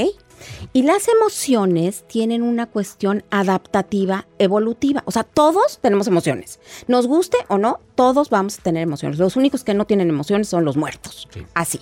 Y 0.74 0.84
las 0.84 1.08
emociones 1.08 2.04
tienen 2.08 2.42
una 2.42 2.66
cuestión 2.66 3.24
adaptativa, 3.30 4.28
evolutiva. 4.40 5.04
O 5.06 5.12
sea, 5.12 5.24
todos 5.24 5.80
tenemos 5.82 6.08
emociones. 6.08 6.60
Nos 6.88 7.08
guste 7.08 7.38
o 7.48 7.58
no, 7.58 7.80
todos 7.96 8.30
vamos 8.30 8.60
a 8.60 8.62
tener 8.62 8.84
emociones. 8.84 9.20
Los 9.20 9.36
únicos 9.36 9.64
que 9.64 9.74
no 9.74 9.86
tienen 9.86 10.10
emociones 10.10 10.48
son 10.48 10.66
los 10.66 10.78
muertos. 10.78 11.28
Así. 11.54 11.80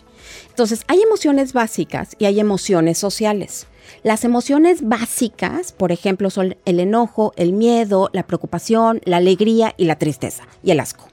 Entonces, 0.49 0.83
hay 0.87 1.01
emociones 1.01 1.53
básicas 1.53 2.15
y 2.19 2.25
hay 2.25 2.39
emociones 2.39 2.97
sociales. 2.97 3.67
Las 4.03 4.23
emociones 4.23 4.87
básicas, 4.87 5.71
por 5.71 5.91
ejemplo, 5.91 6.29
son 6.29 6.55
el 6.65 6.79
enojo, 6.79 7.33
el 7.35 7.53
miedo, 7.53 8.09
la 8.13 8.27
preocupación, 8.27 9.01
la 9.05 9.17
alegría 9.17 9.73
y 9.77 9.85
la 9.85 9.97
tristeza 9.97 10.47
y 10.63 10.71
el 10.71 10.79
asco. 10.79 11.07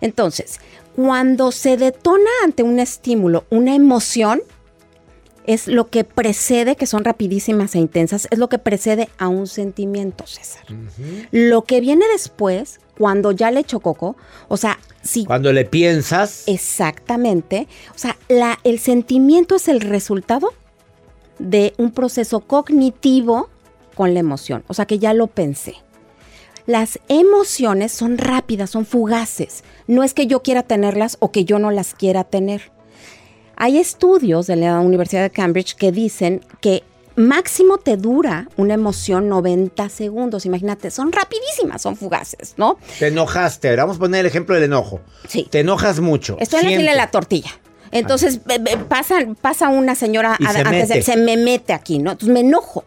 Entonces, 0.00 0.58
cuando 0.94 1.52
se 1.52 1.76
detona 1.76 2.30
ante 2.44 2.62
un 2.62 2.78
estímulo 2.78 3.44
una 3.50 3.74
emoción, 3.74 4.42
es 5.46 5.66
lo 5.66 5.88
que 5.88 6.04
precede, 6.04 6.76
que 6.76 6.86
son 6.86 7.04
rapidísimas 7.04 7.74
e 7.74 7.78
intensas, 7.78 8.28
es 8.30 8.38
lo 8.38 8.48
que 8.48 8.58
precede 8.58 9.08
a 9.18 9.28
un 9.28 9.46
sentimiento, 9.46 10.26
César. 10.26 10.64
Lo 11.30 11.62
que 11.62 11.80
viene 11.80 12.04
después, 12.12 12.80
cuando 12.96 13.32
ya 13.32 13.50
le 13.50 13.60
echó 13.60 13.80
coco, 13.80 14.16
o 14.48 14.56
sea, 14.56 14.78
si... 15.02 15.24
Cuando 15.24 15.52
le 15.52 15.64
piensas... 15.64 16.44
Exactamente. 16.46 17.66
O 17.94 17.98
sea, 17.98 18.16
la, 18.28 18.58
el 18.62 18.78
sentimiento 18.78 19.56
es 19.56 19.66
el 19.68 19.80
resultado 19.80 20.52
de 21.38 21.74
un 21.76 21.90
proceso 21.90 22.40
cognitivo 22.40 23.48
con 23.94 24.14
la 24.14 24.20
emoción. 24.20 24.62
O 24.68 24.74
sea, 24.74 24.86
que 24.86 24.98
ya 24.98 25.12
lo 25.12 25.26
pensé. 25.26 25.74
Las 26.66 26.98
emociones 27.08 27.92
son 27.92 28.18
rápidas, 28.18 28.70
son 28.70 28.86
fugaces. 28.86 29.64
No 29.86 30.02
es 30.02 30.14
que 30.14 30.26
yo 30.26 30.42
quiera 30.42 30.62
tenerlas 30.62 31.16
o 31.20 31.32
que 31.32 31.44
yo 31.44 31.58
no 31.58 31.70
las 31.70 31.94
quiera 31.94 32.24
tener. 32.24 32.70
Hay 33.56 33.78
estudios 33.78 34.46
de 34.46 34.56
la 34.56 34.80
Universidad 34.80 35.22
de 35.22 35.30
Cambridge 35.30 35.74
que 35.74 35.92
dicen 35.92 36.40
que 36.60 36.82
máximo 37.16 37.78
te 37.78 37.96
dura 37.96 38.48
una 38.56 38.74
emoción 38.74 39.28
90 39.28 39.88
segundos. 39.88 40.46
Imagínate, 40.46 40.90
son 40.90 41.12
rapidísimas, 41.12 41.82
son 41.82 41.96
fugaces, 41.96 42.54
¿no? 42.56 42.78
Te 42.98 43.08
enojaste. 43.08 43.74
Vamos 43.76 43.96
a 43.96 44.00
poner 44.00 44.20
el 44.20 44.26
ejemplo 44.26 44.54
del 44.54 44.64
enojo. 44.64 45.00
Sí. 45.28 45.46
Te 45.50 45.60
enojas 45.60 46.00
mucho. 46.00 46.36
Estoy 46.40 46.60
en 46.60 46.70
la 46.70 46.76
fila 46.76 46.90
de 46.92 46.96
la 46.96 47.10
tortilla. 47.10 47.50
Entonces 47.90 48.40
pasa, 48.88 49.18
pasa 49.40 49.68
una 49.68 49.94
señora 49.94 50.36
antes 50.40 50.88
de, 50.88 51.02
se 51.02 51.16
me 51.16 51.36
mete 51.36 51.74
aquí, 51.74 51.98
¿no? 51.98 52.12
Entonces 52.12 52.32
me 52.32 52.40
enojo. 52.40 52.84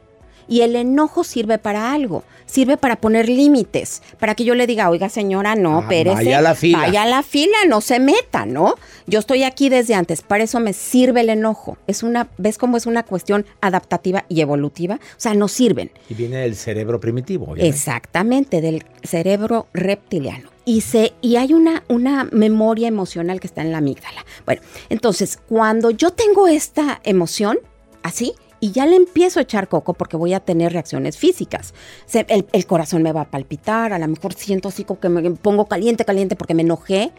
Y 0.47 0.61
el 0.61 0.75
enojo 0.75 1.23
sirve 1.23 1.57
para 1.57 1.91
algo, 1.93 2.23
sirve 2.45 2.77
para 2.77 2.97
poner 2.97 3.27
límites, 3.27 4.01
para 4.19 4.35
que 4.35 4.43
yo 4.43 4.55
le 4.55 4.67
diga, 4.67 4.89
oiga 4.89 5.09
señora, 5.09 5.55
no, 5.55 5.79
ah, 5.79 5.87
Vaya 5.87 6.39
a 6.39 6.41
la 6.41 6.55
fila. 6.55 6.77
Vaya 6.79 7.03
a 7.03 7.05
la 7.07 7.23
fila, 7.23 7.57
no 7.67 7.81
se 7.81 7.99
meta, 7.99 8.45
¿no? 8.45 8.75
Yo 9.07 9.19
estoy 9.19 9.43
aquí 9.43 9.69
desde 9.69 9.95
antes, 9.95 10.21
para 10.21 10.43
eso 10.43 10.59
me 10.59 10.73
sirve 10.73 11.21
el 11.21 11.29
enojo. 11.29 11.77
Es 11.87 12.03
una, 12.03 12.29
¿ves 12.37 12.57
cómo 12.57 12.77
es 12.77 12.85
una 12.85 13.03
cuestión 13.03 13.45
adaptativa 13.61 14.25
y 14.29 14.41
evolutiva? 14.41 14.95
O 14.95 15.19
sea, 15.19 15.33
no 15.33 15.47
sirven. 15.47 15.91
Y 16.09 16.13
viene 16.13 16.37
del 16.37 16.55
cerebro 16.55 16.99
primitivo. 16.99 17.55
Exactamente, 17.57 18.61
del 18.61 18.85
cerebro 19.03 19.67
reptiliano. 19.73 20.49
Y, 20.65 20.81
se, 20.81 21.13
y 21.21 21.35
hay 21.35 21.53
una, 21.53 21.83
una 21.87 22.27
memoria 22.31 22.87
emocional 22.87 23.39
que 23.39 23.47
está 23.47 23.61
en 23.61 23.71
la 23.71 23.77
amígdala. 23.77 24.25
Bueno, 24.45 24.63
entonces, 24.89 25.37
cuando 25.47 25.91
yo 25.91 26.11
tengo 26.11 26.47
esta 26.47 26.99
emoción, 27.03 27.59
así, 28.01 28.33
y 28.59 28.71
ya 28.71 28.85
le 28.85 28.95
empiezo 28.95 29.39
a 29.39 29.43
echar 29.43 29.67
coco 29.67 29.93
porque 29.93 30.17
voy 30.17 30.33
a 30.33 30.39
tener 30.39 30.73
reacciones 30.73 31.17
físicas. 31.17 31.73
el, 32.13 32.65
corazón 32.65 33.03
me 33.03 33.11
va 33.11 33.21
a 33.21 33.31
palpitar, 33.31 33.93
a 33.93 33.99
lo 33.99 34.07
mejor 34.07 34.33
siento 34.33 34.69
así 34.69 34.83
como 34.83 34.99
que 34.99 35.09
me 35.09 35.31
pongo 35.31 35.65
caliente, 35.65 36.05
caliente 36.05 36.35
porque 36.35 36.53
me 36.53 36.61
enojé. 36.61 37.11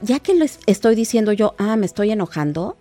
Ya 0.00 0.18
que 0.20 0.34
les 0.34 0.60
estoy 0.66 0.94
diciendo 0.94 1.32
yo, 1.32 1.54
ah, 1.58 1.76
me 1.76 1.86
estoy 1.86 2.10
enojando, 2.10 2.76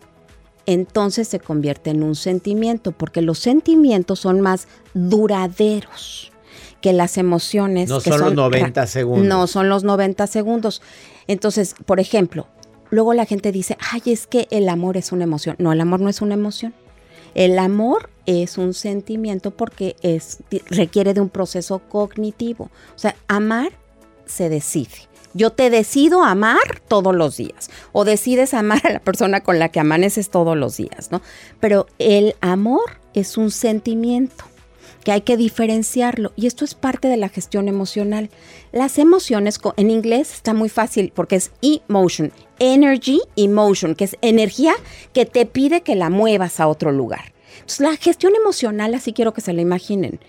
entonces 0.65 1.27
se 1.27 1.39
convierte 1.39 1.89
en 1.89 2.03
un 2.03 2.15
sentimiento 2.15 2.91
porque 2.91 3.21
los 3.21 3.39
sentimientos 3.39 4.19
son 4.19 4.41
más 4.41 4.67
duraderos 4.93 6.31
que 6.81 6.93
las 6.93 7.17
emociones. 7.17 7.89
No 7.89 7.99
son, 7.99 8.19
los 8.19 8.33
90 8.33 8.87
segundos. 8.87 9.27
No 9.27 9.47
son 9.47 9.69
los 9.69 9.83
90 9.83 10.27
segundos. 10.27 10.81
Entonces, 11.27 11.75
por 11.85 11.99
ejemplo, 11.99 12.47
luego 12.89 13.13
la 13.13 13.25
gente 13.25 13.51
dice, 13.51 13.77
ay, 13.91 14.01
es 14.07 14.27
que 14.27 14.47
el 14.51 14.69
amor 14.69 14.97
es 14.97 15.11
una 15.11 15.23
emoción. 15.23 15.55
No, 15.59 15.71
el 15.71 15.81
amor 15.81 15.99
no 15.99 16.09
es 16.09 16.21
una 16.21 16.33
emoción. 16.33 16.73
El 17.37 17.59
amor 17.59 18.09
es 18.25 18.57
un 18.57 18.73
sentimiento 18.73 19.51
porque 19.51 19.95
es, 20.01 20.39
requiere 20.69 21.13
de 21.13 21.21
un 21.21 21.29
proceso 21.29 21.79
cognitivo. 21.87 22.71
O 22.95 22.99
sea, 22.99 23.15
amar 23.27 23.71
se 24.25 24.49
decide. 24.49 25.07
Yo 25.35 25.51
te 25.51 25.69
decido 25.69 26.23
amar 26.23 26.81
todos 26.87 27.15
los 27.15 27.37
días 27.37 27.69
o 27.91 28.05
decides 28.05 28.55
amar 28.55 28.81
a 28.87 28.91
la 28.91 28.99
persona 28.99 29.41
con 29.41 29.59
la 29.59 29.69
que 29.69 29.79
amaneces 29.79 30.31
todos 30.31 30.57
los 30.57 30.77
días, 30.77 31.11
¿no? 31.11 31.21
Pero 31.59 31.85
el 31.99 32.35
amor 32.41 32.97
es 33.13 33.37
un 33.37 33.51
sentimiento 33.51 34.43
que 35.03 35.11
hay 35.11 35.21
que 35.21 35.37
diferenciarlo 35.37 36.33
y 36.35 36.47
esto 36.47 36.65
es 36.65 36.73
parte 36.73 37.07
de 37.07 37.17
la 37.17 37.29
gestión 37.29 37.67
emocional. 37.67 38.31
Las 38.71 38.97
emociones 38.97 39.59
en 39.77 39.91
inglés 39.91 40.33
está 40.33 40.55
muy 40.55 40.69
fácil 40.69 41.13
porque 41.13 41.35
es 41.35 41.51
emotion, 41.61 42.33
energy 42.59 43.21
emotion, 43.35 43.95
que 43.95 44.05
es 44.05 44.17
energía 44.21 44.73
que 45.13 45.25
te 45.25 45.45
pide 45.45 45.81
que 45.81 45.95
la 45.95 46.09
muevas 46.09 46.59
a 46.59 46.67
otro 46.67 46.91
lugar. 46.91 47.33
Entonces, 47.55 47.79
la 47.79 47.95
gestión 47.97 48.33
emocional, 48.35 48.93
así 48.93 49.13
quiero 49.13 49.33
que 49.33 49.41
se 49.41 49.53
la 49.53 49.61
imaginen. 49.61 50.19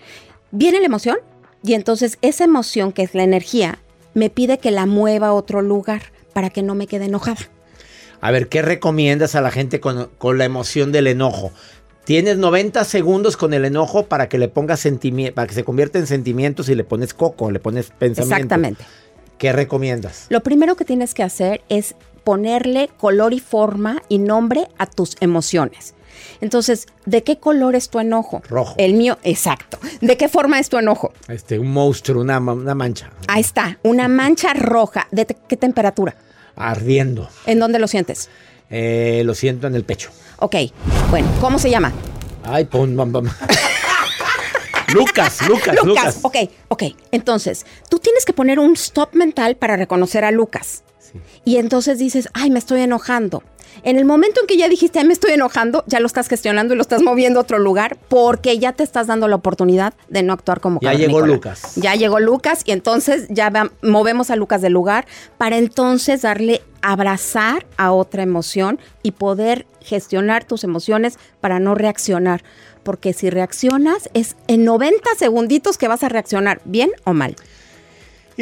Viene 0.51 0.79
la 0.79 0.85
emoción 0.85 1.17
y 1.63 1.73
entonces 1.73 2.17
esa 2.21 2.43
emoción, 2.43 2.91
que 2.91 3.03
es 3.03 3.13
la 3.13 3.23
energía, 3.23 3.79
me 4.13 4.29
pide 4.29 4.57
que 4.57 4.71
la 4.71 4.85
mueva 4.85 5.27
a 5.27 5.33
otro 5.33 5.61
lugar 5.61 6.01
para 6.33 6.49
que 6.49 6.63
no 6.63 6.75
me 6.75 6.87
quede 6.87 7.05
enojada. 7.05 7.49
A 8.21 8.31
ver, 8.31 8.49
¿qué 8.49 8.61
recomiendas 8.61 9.35
a 9.35 9.41
la 9.41 9.51
gente 9.51 9.79
con, 9.79 10.09
la 10.37 10.45
emoción 10.45 10.91
del 10.91 11.07
enojo? 11.07 11.51
Tienes 12.03 12.37
90 12.37 12.83
segundos 12.85 13.37
con 13.37 13.53
el 13.53 13.65
enojo 13.65 14.07
para 14.07 14.27
que 14.29 14.37
le 14.37 14.47
pongas 14.47 14.79
sentimiento, 14.79 15.35
para 15.35 15.47
que 15.47 15.53
se 15.53 15.63
convierta 15.63 15.99
en 15.99 16.07
sentimientos 16.07 16.67
y 16.69 16.75
le 16.75 16.83
pones 16.83 17.13
coco, 17.13 17.51
le 17.51 17.59
pones 17.59 17.91
pensamiento. 17.91 18.35
Exactamente. 18.35 18.83
¿Qué 19.37 19.53
recomiendas? 19.53 20.25
Lo 20.29 20.41
primero 20.41 20.75
que 20.75 20.83
tienes 20.83 21.13
que 21.13 21.23
hacer 21.23 21.61
es 21.69 21.95
ponerle 22.29 22.91
color 22.99 23.33
y 23.33 23.39
forma 23.39 24.03
y 24.07 24.19
nombre 24.19 24.67
a 24.77 24.85
tus 24.85 25.17
emociones. 25.19 25.95
Entonces, 26.41 26.85
¿de 27.07 27.23
qué 27.23 27.39
color 27.39 27.73
es 27.73 27.89
tu 27.89 27.99
enojo? 27.99 28.43
Rojo. 28.47 28.75
El 28.77 28.93
mío, 28.93 29.17
exacto. 29.23 29.79
¿De 29.99 30.15
qué 30.15 30.29
forma 30.29 30.59
es 30.59 30.69
tu 30.69 30.77
enojo? 30.77 31.11
Este, 31.27 31.57
un 31.57 31.73
monstruo, 31.73 32.21
una, 32.21 32.39
mancha. 32.39 33.09
Ahí 33.27 33.41
está, 33.41 33.79
una 33.81 34.07
mancha 34.07 34.53
roja. 34.53 35.07
¿De 35.09 35.25
qué 35.25 35.57
temperatura? 35.57 36.13
Ardiendo. 36.55 37.27
¿En 37.47 37.57
dónde 37.57 37.79
lo 37.79 37.87
sientes? 37.87 38.29
Eh, 38.69 39.23
lo 39.25 39.33
siento 39.33 39.65
en 39.65 39.73
el 39.73 39.83
pecho. 39.83 40.11
Ok, 40.37 40.55
bueno, 41.09 41.27
¿cómo 41.41 41.57
se 41.57 41.71
llama? 41.71 41.91
Ay, 42.43 42.65
pon, 42.65 42.95
bam, 42.95 43.11
bam. 43.11 43.27
Lucas, 44.93 45.47
Lucas, 45.47 45.75
Lucas, 45.77 45.83
Lucas. 45.83 46.19
Ok, 46.21 46.35
ok. 46.67 46.83
Entonces, 47.11 47.65
tú 47.89 47.97
tienes 47.97 48.23
que 48.23 48.33
poner 48.33 48.59
un 48.59 48.73
stop 48.73 49.15
mental 49.15 49.55
para 49.55 49.77
reconocer 49.77 50.23
a 50.25 50.29
Lucas. 50.29 50.83
Y 51.45 51.57
entonces 51.57 51.99
dices, 51.99 52.29
ay, 52.33 52.49
me 52.49 52.59
estoy 52.59 52.81
enojando. 52.81 53.43
En 53.83 53.97
el 53.97 54.05
momento 54.05 54.41
en 54.41 54.47
que 54.47 54.57
ya 54.57 54.67
dijiste, 54.67 54.99
ay, 54.99 55.05
me 55.05 55.13
estoy 55.13 55.31
enojando, 55.31 55.83
ya 55.87 55.99
lo 55.99 56.07
estás 56.07 56.27
gestionando 56.27 56.73
y 56.73 56.77
lo 56.77 56.81
estás 56.81 57.01
moviendo 57.01 57.39
a 57.39 57.43
otro 57.43 57.59
lugar 57.59 57.97
porque 58.09 58.57
ya 58.57 58.73
te 58.73 58.83
estás 58.83 59.07
dando 59.07 59.27
la 59.27 59.35
oportunidad 59.35 59.93
de 60.09 60.23
no 60.23 60.33
actuar 60.33 60.59
como 60.59 60.79
Ya 60.81 60.93
llegó 60.93 61.21
Lucas. 61.21 61.75
Ya 61.75 61.95
llegó 61.95 62.19
Lucas 62.19 62.63
y 62.65 62.71
entonces 62.71 63.27
ya 63.29 63.51
movemos 63.81 64.31
a 64.31 64.35
Lucas 64.35 64.61
del 64.61 64.73
lugar 64.73 65.05
para 65.37 65.57
entonces 65.57 66.23
darle 66.23 66.61
abrazar 66.81 67.65
a 67.77 67.91
otra 67.91 68.23
emoción 68.23 68.79
y 69.03 69.11
poder 69.11 69.65
gestionar 69.81 70.45
tus 70.45 70.63
emociones 70.63 71.17
para 71.41 71.59
no 71.59 71.75
reaccionar 71.75 72.43
porque 72.83 73.13
si 73.13 73.29
reaccionas 73.29 74.09
es 74.13 74.35
en 74.47 74.65
90 74.65 74.97
segunditos 75.17 75.77
que 75.77 75.87
vas 75.87 76.03
a 76.03 76.09
reaccionar, 76.09 76.61
bien 76.65 76.91
o 77.03 77.13
mal. 77.13 77.35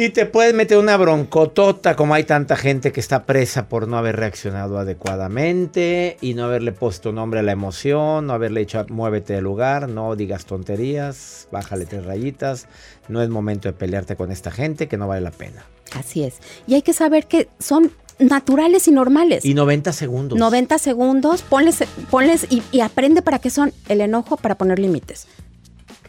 Y 0.00 0.10
te 0.10 0.26
puedes 0.26 0.54
meter 0.54 0.78
una 0.78 0.96
broncotota, 0.96 1.96
como 1.96 2.14
hay 2.14 2.22
tanta 2.22 2.54
gente 2.54 2.92
que 2.92 3.00
está 3.00 3.26
presa 3.26 3.68
por 3.68 3.88
no 3.88 3.98
haber 3.98 4.14
reaccionado 4.14 4.78
adecuadamente 4.78 6.16
y 6.20 6.34
no 6.34 6.44
haberle 6.44 6.70
puesto 6.70 7.10
nombre 7.10 7.40
a 7.40 7.42
la 7.42 7.50
emoción, 7.50 8.28
no 8.28 8.32
haberle 8.32 8.60
dicho 8.60 8.86
muévete 8.90 9.32
del 9.32 9.42
lugar, 9.42 9.88
no 9.88 10.14
digas 10.14 10.44
tonterías, 10.44 11.48
bájale 11.50 11.84
tres 11.84 12.06
rayitas. 12.06 12.68
No 13.08 13.20
es 13.22 13.28
momento 13.28 13.68
de 13.68 13.72
pelearte 13.72 14.14
con 14.14 14.30
esta 14.30 14.52
gente 14.52 14.86
que 14.86 14.96
no 14.96 15.08
vale 15.08 15.20
la 15.20 15.32
pena. 15.32 15.66
Así 15.90 16.22
es. 16.22 16.36
Y 16.68 16.74
hay 16.74 16.82
que 16.82 16.92
saber 16.92 17.26
que 17.26 17.48
son 17.58 17.90
naturales 18.20 18.86
y 18.86 18.92
normales. 18.92 19.44
Y 19.44 19.54
90 19.54 19.92
segundos. 19.92 20.38
90 20.38 20.78
segundos, 20.78 21.42
ponles, 21.42 21.82
ponles 22.08 22.46
y, 22.48 22.62
y 22.70 22.82
aprende 22.82 23.20
para 23.20 23.40
qué 23.40 23.50
son 23.50 23.72
el 23.88 24.00
enojo 24.00 24.36
para 24.36 24.54
poner 24.54 24.78
límites. 24.78 25.26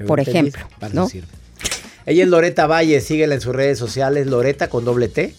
Por 0.06 0.20
ejemplo, 0.20 0.64
¿no? 0.94 1.10
sirve. 1.10 1.39
Ella 2.10 2.24
es 2.24 2.30
Loreta 2.32 2.66
Valle, 2.66 3.02
síguela 3.02 3.36
en 3.36 3.42
sus 3.42 3.54
redes 3.54 3.78
sociales, 3.78 4.26
Loreta 4.26 4.68
con 4.68 4.84
doble 4.84 5.10
T. 5.10 5.36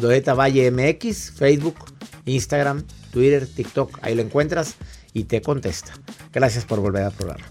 Loreta 0.00 0.32
Valle 0.32 0.70
MX, 0.70 1.32
Facebook, 1.32 1.76
Instagram, 2.24 2.82
Twitter, 3.12 3.46
TikTok, 3.46 3.98
ahí 4.00 4.14
lo 4.14 4.22
encuentras 4.22 4.76
y 5.12 5.24
te 5.24 5.42
contesta. 5.42 5.92
Gracias 6.32 6.64
por 6.64 6.80
volver 6.80 7.02
al 7.02 7.12
programa. 7.12 7.44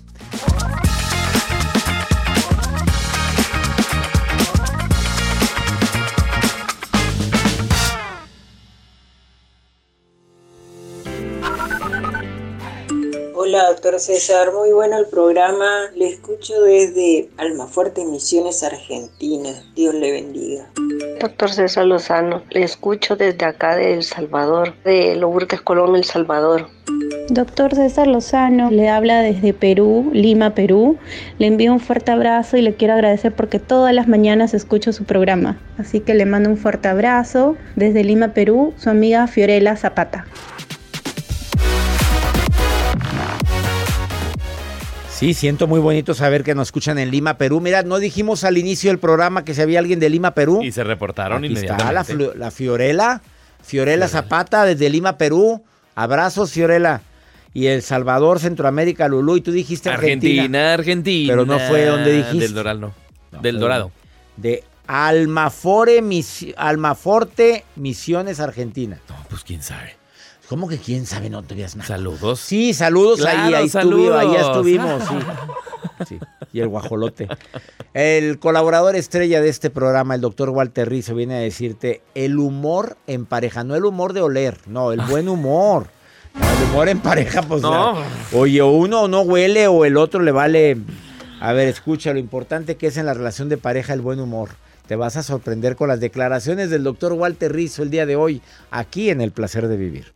Hola, 13.56 13.70
doctor 13.70 13.98
César. 14.02 14.52
Muy 14.52 14.74
bueno 14.74 15.00
el 15.00 15.06
programa. 15.06 15.90
Le 15.96 16.10
escucho 16.10 16.62
desde 16.64 17.30
Almafuerte, 17.38 18.04
Misiones, 18.04 18.64
Argentina. 18.64 19.50
Dios 19.78 19.96
le 19.96 20.12
bendiga. 20.12 20.70
Doctor 21.22 21.50
César 21.54 21.86
Lozano, 21.86 22.44
le 22.50 22.64
escucho 22.64 23.16
desde 23.16 23.46
acá 23.46 23.78
de 23.78 23.94
El 23.94 24.04
Salvador, 24.04 24.74
de 24.84 25.16
Lourdes 25.16 25.62
Colón, 25.62 25.96
El 25.96 26.04
Salvador. 26.04 26.68
Doctor 27.30 27.74
César 27.74 28.08
Lozano 28.08 28.72
le 28.72 28.90
habla 28.90 29.22
desde 29.22 29.54
Perú, 29.54 30.10
Lima, 30.12 30.54
Perú. 30.54 30.98
Le 31.40 31.48
envío 31.48 31.72
un 31.72 31.80
fuerte 31.80 32.12
abrazo 32.12 32.58
y 32.58 32.62
le 32.62 32.76
quiero 32.76 32.96
agradecer 32.96 33.34
porque 33.34 33.60
todas 33.60 33.96
las 33.96 34.10
mañanas 34.10 34.54
escucho 34.54 34.92
su 34.92 35.06
programa. 35.06 35.58
Así 35.78 36.02
que 36.02 36.14
le 36.14 36.26
mando 36.26 36.50
un 36.50 36.58
fuerte 36.58 36.90
abrazo 36.90 37.56
desde 37.78 38.04
Lima, 38.04 38.34
Perú, 38.34 38.74
su 38.76 38.90
amiga 38.90 39.28
Fiorella 39.28 39.78
Zapata. 39.78 40.26
Sí, 45.16 45.34
siento 45.34 45.66
muy 45.66 45.80
bonito 45.80 46.14
saber 46.14 46.44
que 46.44 46.54
nos 46.54 46.68
escuchan 46.68 47.00
en 47.00 47.10
Lima, 47.10 47.38
Perú. 47.38 47.62
Mira, 47.62 47.84
no 47.84 48.00
dijimos 48.00 48.44
al 48.44 48.58
inicio 48.58 48.90
del 48.90 49.00
programa 49.00 49.46
que 49.46 49.54
si 49.54 49.62
había 49.62 49.80
alguien 49.80 49.98
de 50.02 50.10
Lima, 50.10 50.32
Perú. 50.32 50.62
Y 50.62 50.74
se 50.74 50.84
reportaron 50.84 51.42
Aquí 51.42 51.54
está 51.54 51.94
la, 51.94 52.06
la 52.36 52.52
Fiorella, 52.52 53.22
Fiorella 53.64 54.10
Zapata 54.10 54.66
desde 54.66 54.90
Lima, 54.90 55.18
Perú. 55.18 55.64
Abrazos, 55.96 56.52
Fiorella. 56.52 57.02
Y 57.54 57.68
El 57.68 57.82
Salvador, 57.82 58.42
Centroamérica, 58.42 59.08
Lulú. 59.08 59.38
Y 59.38 59.42
tú 59.42 59.54
dijiste 59.54 59.90
Argentina. 59.90 60.42
Argentina, 60.42 60.74
Argentina. 60.74 61.32
Pero 61.32 61.46
no 61.46 61.60
fue 61.60 61.86
donde 61.86 62.12
dijiste. 62.12 62.40
Del 62.40 62.54
Doral, 62.54 62.82
no. 62.82 62.94
No, 63.32 63.42
Del 63.42 63.58
Dorado. 63.58 63.92
De 64.36 64.66
Almafore, 64.86 66.04
Almaforte, 66.58 67.64
Misiones, 67.78 68.42
Argentina. 68.42 69.00
No, 69.08 69.16
pues 69.30 69.46
quién 69.46 69.64
sabe. 69.64 69.96
¿Cómo 70.50 70.68
que 70.68 70.78
quién 70.78 71.06
sabe? 71.06 71.30
No 71.30 71.44
te 71.44 71.56
veas 71.56 71.76
nada. 71.76 71.88
Saludos. 71.88 72.40
Sí, 72.40 72.74
saludos 72.74 73.20
ahí, 73.26 73.36
Claro, 73.50 73.58
ahí, 73.58 73.70
saludos. 73.70 74.20
ahí 74.20 74.36
estuvimos, 74.36 75.04
sí. 75.04 75.16
Sí, 76.08 76.20
Y 76.52 76.60
el 76.60 76.68
guajolote. 76.68 77.28
El 77.94 78.38
colaborador 78.40 78.96
estrella 78.96 79.40
de 79.42 79.48
este 79.50 79.70
programa, 79.70 80.14
el 80.16 80.22
doctor 80.22 80.50
Walter 80.50 80.90
Rizzo, 80.90 81.16
viene 81.16 81.36
a 81.36 81.40
decirte 81.40 82.02
el 82.16 82.38
humor 82.38 82.98
en 83.08 83.26
pareja, 83.26 83.64
no 83.64 83.76
el 83.76 83.86
humor 83.86 84.12
de 84.14 84.22
oler, 84.22 84.58
no, 84.68 84.92
el 84.92 85.00
buen 85.02 85.30
humor. 85.30 85.88
El 86.36 86.70
humor 86.70 86.90
en 86.90 87.00
pareja, 87.00 87.42
pues. 87.44 87.62
No. 87.62 87.96
oye, 88.34 88.62
o 88.62 88.72
uno 88.72 89.08
no 89.08 89.22
huele 89.22 89.68
o 89.68 89.86
el 89.86 89.96
otro 89.96 90.22
le 90.22 90.32
vale. 90.34 90.78
A 91.40 91.54
ver, 91.54 91.70
escucha, 91.70 92.12
lo 92.12 92.20
importante 92.20 92.76
que 92.76 92.88
es 92.88 92.98
en 92.98 93.06
la 93.06 93.14
relación 93.14 93.48
de 93.48 93.58
pareja 93.58 93.94
el 93.94 94.02
buen 94.02 94.20
humor. 94.20 94.50
Te 94.88 94.96
vas 94.98 95.16
a 95.16 95.24
sorprender 95.24 95.76
con 95.78 95.88
las 95.88 96.00
declaraciones 96.02 96.70
del 96.70 96.84
doctor 96.84 97.14
Walter 97.14 97.54
Rizzo 97.54 97.84
el 97.84 97.90
día 97.90 98.06
de 98.06 98.18
hoy, 98.18 98.42
aquí 98.70 99.10
en 99.12 99.22
El 99.22 99.32
Placer 99.32 99.68
de 99.68 99.78
Vivir. 99.78 100.15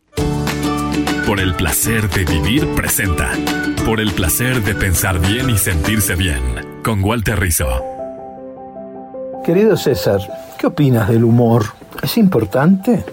Por 1.30 1.38
el 1.38 1.54
placer 1.54 2.10
de 2.10 2.24
vivir 2.24 2.66
presenta. 2.74 3.30
Por 3.86 4.00
el 4.00 4.10
placer 4.10 4.64
de 4.64 4.74
pensar 4.74 5.20
bien 5.20 5.48
y 5.48 5.56
sentirse 5.56 6.16
bien. 6.16 6.42
Con 6.82 7.04
Walter 7.04 7.38
Rizzo. 7.38 7.68
Querido 9.44 9.76
César, 9.76 10.18
¿qué 10.58 10.66
opinas 10.66 11.08
del 11.08 11.22
humor? 11.22 11.66
¿Es 12.02 12.18
importante 12.18 13.04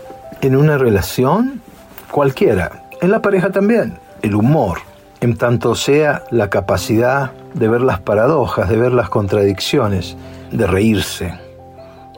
en 0.42 0.56
una 0.56 0.80
relación? 0.80 1.62
Cualquiera, 2.10 2.86
en 3.02 3.12
la 3.12 3.22
pareja 3.22 3.52
también. 3.52 4.00
El 4.24 4.34
humor, 4.34 4.80
en 5.22 5.38
tanto 5.38 5.76
sea 5.76 6.24
la 6.32 6.50
capacidad 6.50 7.34
de 7.54 7.68
ver 7.68 7.82
las 7.82 8.00
paradojas, 8.00 8.68
de 8.68 8.78
ver 8.78 8.94
las 8.94 9.10
contradicciones, 9.10 10.18
de 10.52 10.66
reírse, 10.66 11.36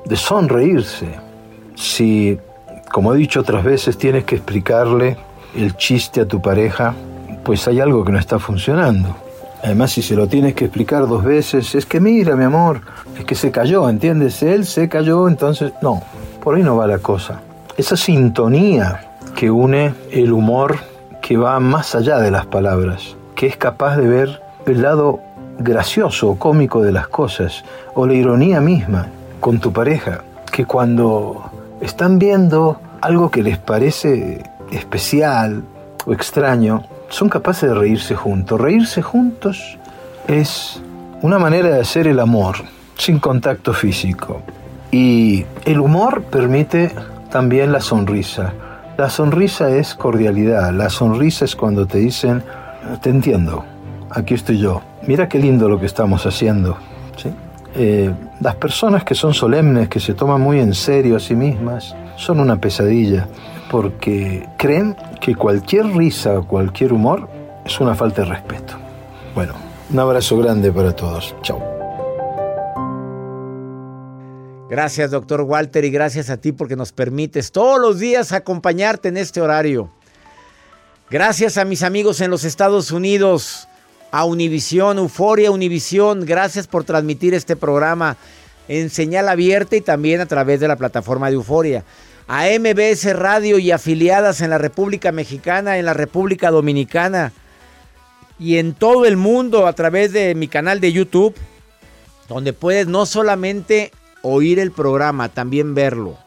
de 0.05 0.15
sonreírse. 0.15 1.09
Si, 1.75 2.39
como 2.89 3.13
he 3.13 3.17
dicho 3.17 3.41
otras 3.41 3.65
veces, 3.65 3.97
tienes 3.97 4.23
que 4.23 4.37
explicarle 4.37 5.17
el 5.55 5.75
chiste 5.75 6.21
a 6.21 6.25
tu 6.27 6.41
pareja, 6.41 6.93
pues 7.43 7.67
hay 7.67 7.79
algo 7.79 8.03
que 8.03 8.11
no 8.11 8.19
está 8.19 8.39
funcionando. 8.39 9.15
Además, 9.63 9.91
si 9.91 10.01
se 10.01 10.15
lo 10.15 10.27
tienes 10.27 10.53
que 10.53 10.65
explicar 10.65 11.07
dos 11.07 11.23
veces, 11.23 11.75
es 11.75 11.85
que 11.85 11.99
mira, 11.99 12.35
mi 12.35 12.45
amor, 12.45 12.81
es 13.17 13.25
que 13.25 13.35
se 13.35 13.51
cayó, 13.51 13.89
¿entiendes? 13.89 14.41
Él 14.41 14.65
se 14.65 14.87
cayó, 14.87 15.27
entonces, 15.27 15.73
no, 15.81 16.01
por 16.41 16.55
ahí 16.55 16.63
no 16.63 16.77
va 16.77 16.87
la 16.87 16.99
cosa. 16.99 17.41
Esa 17.75 17.97
sintonía 17.97 19.15
que 19.35 19.51
une 19.51 19.93
el 20.11 20.31
humor 20.31 20.77
que 21.21 21.37
va 21.37 21.59
más 21.59 21.95
allá 21.95 22.19
de 22.19 22.31
las 22.31 22.45
palabras, 22.45 23.15
que 23.35 23.47
es 23.47 23.57
capaz 23.57 23.97
de 23.97 24.07
ver 24.07 24.41
el 24.65 24.81
lado 24.81 25.19
gracioso 25.59 26.29
o 26.29 26.39
cómico 26.39 26.81
de 26.81 26.93
las 26.93 27.07
cosas, 27.07 27.63
o 27.95 28.07
la 28.07 28.13
ironía 28.13 28.61
misma 28.61 29.07
con 29.39 29.59
tu 29.59 29.73
pareja, 29.73 30.21
que 30.51 30.65
cuando 30.65 31.49
están 31.81 32.17
viendo 32.19 32.79
algo 33.01 33.29
que 33.29 33.43
les 33.43 33.57
parece 33.57 34.43
especial 34.71 35.63
o 36.05 36.13
extraño, 36.13 36.83
son 37.09 37.29
capaces 37.29 37.69
de 37.69 37.75
reírse 37.75 38.15
juntos. 38.15 38.59
Reírse 38.59 39.01
juntos 39.01 39.77
es 40.27 40.81
una 41.21 41.39
manera 41.39 41.69
de 41.69 41.81
hacer 41.81 42.07
el 42.07 42.19
amor 42.19 42.57
sin 42.97 43.19
contacto 43.19 43.73
físico. 43.73 44.41
Y 44.91 45.45
el 45.65 45.79
humor 45.79 46.23
permite 46.23 46.91
también 47.29 47.71
la 47.71 47.81
sonrisa. 47.81 48.53
La 48.97 49.09
sonrisa 49.09 49.69
es 49.69 49.95
cordialidad. 49.95 50.73
La 50.73 50.89
sonrisa 50.89 51.45
es 51.45 51.55
cuando 51.55 51.85
te 51.85 51.99
dicen, 51.99 52.43
te 53.01 53.09
entiendo, 53.09 53.63
aquí 54.09 54.33
estoy 54.33 54.57
yo. 54.59 54.81
Mira 55.07 55.29
qué 55.29 55.39
lindo 55.39 55.69
lo 55.69 55.79
que 55.79 55.85
estamos 55.85 56.25
haciendo. 56.25 56.77
Eh, 57.75 58.11
las 58.41 58.55
personas 58.55 59.03
que 59.03 59.13
son 59.13 59.33
solemnes, 59.33 59.89
que 59.89 59.99
se 59.99 60.15
toman 60.15 60.41
muy 60.41 60.59
en 60.59 60.73
serio 60.73 61.17
a 61.17 61.19
sí 61.19 61.35
mismas, 61.35 61.95
son 62.15 62.39
una 62.39 62.55
pesadilla 62.55 63.27
porque 63.69 64.47
creen 64.57 64.95
que 65.21 65.35
cualquier 65.35 65.85
risa 65.87 66.39
o 66.39 66.47
cualquier 66.47 66.93
humor 66.93 67.29
es 67.65 67.79
una 67.79 67.95
falta 67.95 68.23
de 68.23 68.29
respeto. 68.29 68.73
Bueno, 69.35 69.53
un 69.91 69.99
abrazo 69.99 70.37
grande 70.37 70.71
para 70.71 70.95
todos. 70.95 71.35
Chao. 71.41 71.61
Gracias, 74.69 75.09
doctor 75.09 75.41
Walter, 75.41 75.83
y 75.83 75.89
gracias 75.89 76.29
a 76.29 76.37
ti 76.37 76.51
porque 76.51 76.75
nos 76.75 76.91
permites 76.91 77.51
todos 77.51 77.79
los 77.79 77.97
días 77.97 78.31
acompañarte 78.31 79.09
en 79.09 79.17
este 79.17 79.41
horario. 79.41 79.89
Gracias 81.09 81.57
a 81.57 81.65
mis 81.65 81.81
amigos 81.81 82.21
en 82.21 82.29
los 82.29 82.43
Estados 82.43 82.91
Unidos, 82.91 83.67
a 84.11 84.25
Univisión, 84.25 84.99
Euforia 84.99 85.49
Univisión, 85.49 86.23
gracias 86.23 86.67
por 86.67 86.83
transmitir 86.83 87.33
este 87.33 87.55
programa 87.55 88.15
en 88.69 88.91
señal 88.91 89.27
abierta 89.27 89.75
y 89.75 89.81
también 89.81 90.21
a 90.21 90.27
través 90.27 90.61
de 90.61 90.67
la 90.67 90.77
plataforma 90.77 91.27
de 91.27 91.33
Euforia. 91.33 91.83
A 92.27 92.45
MBS 92.45 93.13
Radio 93.15 93.57
y 93.57 93.71
afiliadas 93.71 94.41
en 94.41 94.51
la 94.51 94.59
República 94.59 95.11
Mexicana, 95.11 95.79
en 95.79 95.85
la 95.85 95.95
República 95.95 96.51
Dominicana 96.51 97.33
y 98.37 98.57
en 98.57 98.73
todo 98.73 99.05
el 99.05 99.17
mundo 99.17 99.65
a 99.65 99.73
través 99.73 100.13
de 100.13 100.35
mi 100.35 100.47
canal 100.47 100.79
de 100.79 100.93
YouTube, 100.93 101.35
donde 102.29 102.53
puedes 102.53 102.87
no 102.87 103.07
solamente 103.07 103.91
oír 104.21 104.59
el 104.59 104.71
programa, 104.71 105.29
también 105.29 105.73
verlo. 105.73 106.17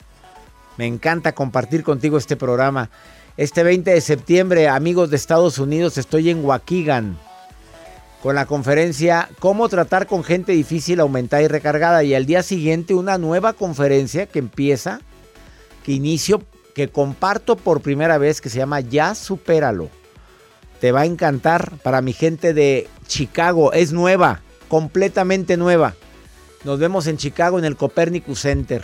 Me 0.76 0.86
encanta 0.86 1.32
compartir 1.32 1.84
contigo 1.84 2.18
este 2.18 2.36
programa. 2.36 2.90
Este 3.36 3.62
20 3.62 3.92
de 3.92 4.00
septiembre, 4.00 4.68
amigos 4.68 5.10
de 5.10 5.16
Estados 5.16 5.58
Unidos, 5.58 5.96
estoy 5.96 6.30
en 6.30 6.44
Waukegan 6.44 7.16
con 8.22 8.36
la 8.36 8.46
conferencia 8.46 9.28
Cómo 9.40 9.68
tratar 9.68 10.06
con 10.06 10.22
gente 10.22 10.52
difícil, 10.52 11.00
aumentada 11.00 11.42
y 11.42 11.48
recargada. 11.48 12.04
Y 12.04 12.14
al 12.14 12.24
día 12.24 12.42
siguiente 12.42 12.94
una 12.94 13.18
nueva 13.18 13.52
conferencia 13.52 14.26
que 14.26 14.38
empieza, 14.38 15.00
que 15.84 15.92
inicio, 15.92 16.42
que 16.74 16.88
comparto 16.88 17.56
por 17.56 17.82
primera 17.82 18.18
vez, 18.18 18.40
que 18.40 18.48
se 18.48 18.58
llama 18.58 18.80
Ya 18.80 19.14
Supéralo. 19.14 19.90
Te 20.80 20.92
va 20.92 21.02
a 21.02 21.06
encantar 21.06 21.72
para 21.82 22.00
mi 22.00 22.12
gente 22.12 22.54
de 22.54 22.88
Chicago. 23.06 23.72
Es 23.72 23.92
nueva, 23.92 24.40
completamente 24.68 25.56
nueva. 25.56 25.94
Nos 26.64 26.78
vemos 26.78 27.06
en 27.08 27.16
Chicago 27.16 27.58
en 27.58 27.64
el 27.64 27.76
Copernicus 27.76 28.40
Center. 28.40 28.82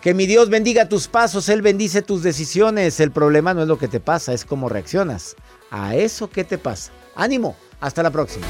Que 0.00 0.12
mi 0.12 0.26
Dios 0.26 0.50
bendiga 0.50 0.88
tus 0.88 1.08
pasos, 1.08 1.48
Él 1.48 1.62
bendice 1.62 2.02
tus 2.02 2.22
decisiones. 2.22 3.00
El 3.00 3.10
problema 3.10 3.54
no 3.54 3.62
es 3.62 3.68
lo 3.68 3.78
que 3.78 3.88
te 3.88 4.00
pasa, 4.00 4.34
es 4.34 4.44
cómo 4.44 4.68
reaccionas 4.68 5.34
a 5.70 5.96
eso 5.96 6.28
que 6.28 6.44
te 6.44 6.58
pasa. 6.58 6.92
Ánimo, 7.16 7.56
hasta 7.84 8.02
la 8.02 8.10
próxima. 8.10 8.46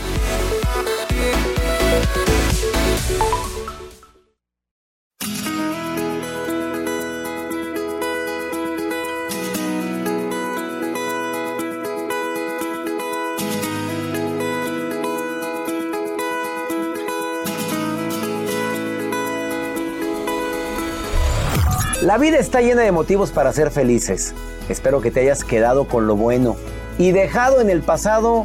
La 22.03 22.19
vida 22.19 22.39
está 22.39 22.61
llena 22.61 22.83
de 22.83 22.93
motivos 22.93 23.33
para 23.33 23.53
ser 23.53 23.73
felices. 23.73 24.35
Espero 24.69 25.01
que 25.01 25.11
te 25.11 25.21
hayas 25.21 25.43
quedado 25.43 25.89
con 25.89 26.07
lo 26.07 26.15
bueno 26.15 26.55
y 26.99 27.11
dejado 27.11 27.61
en 27.61 27.71
el 27.71 27.83
pasado 27.83 28.45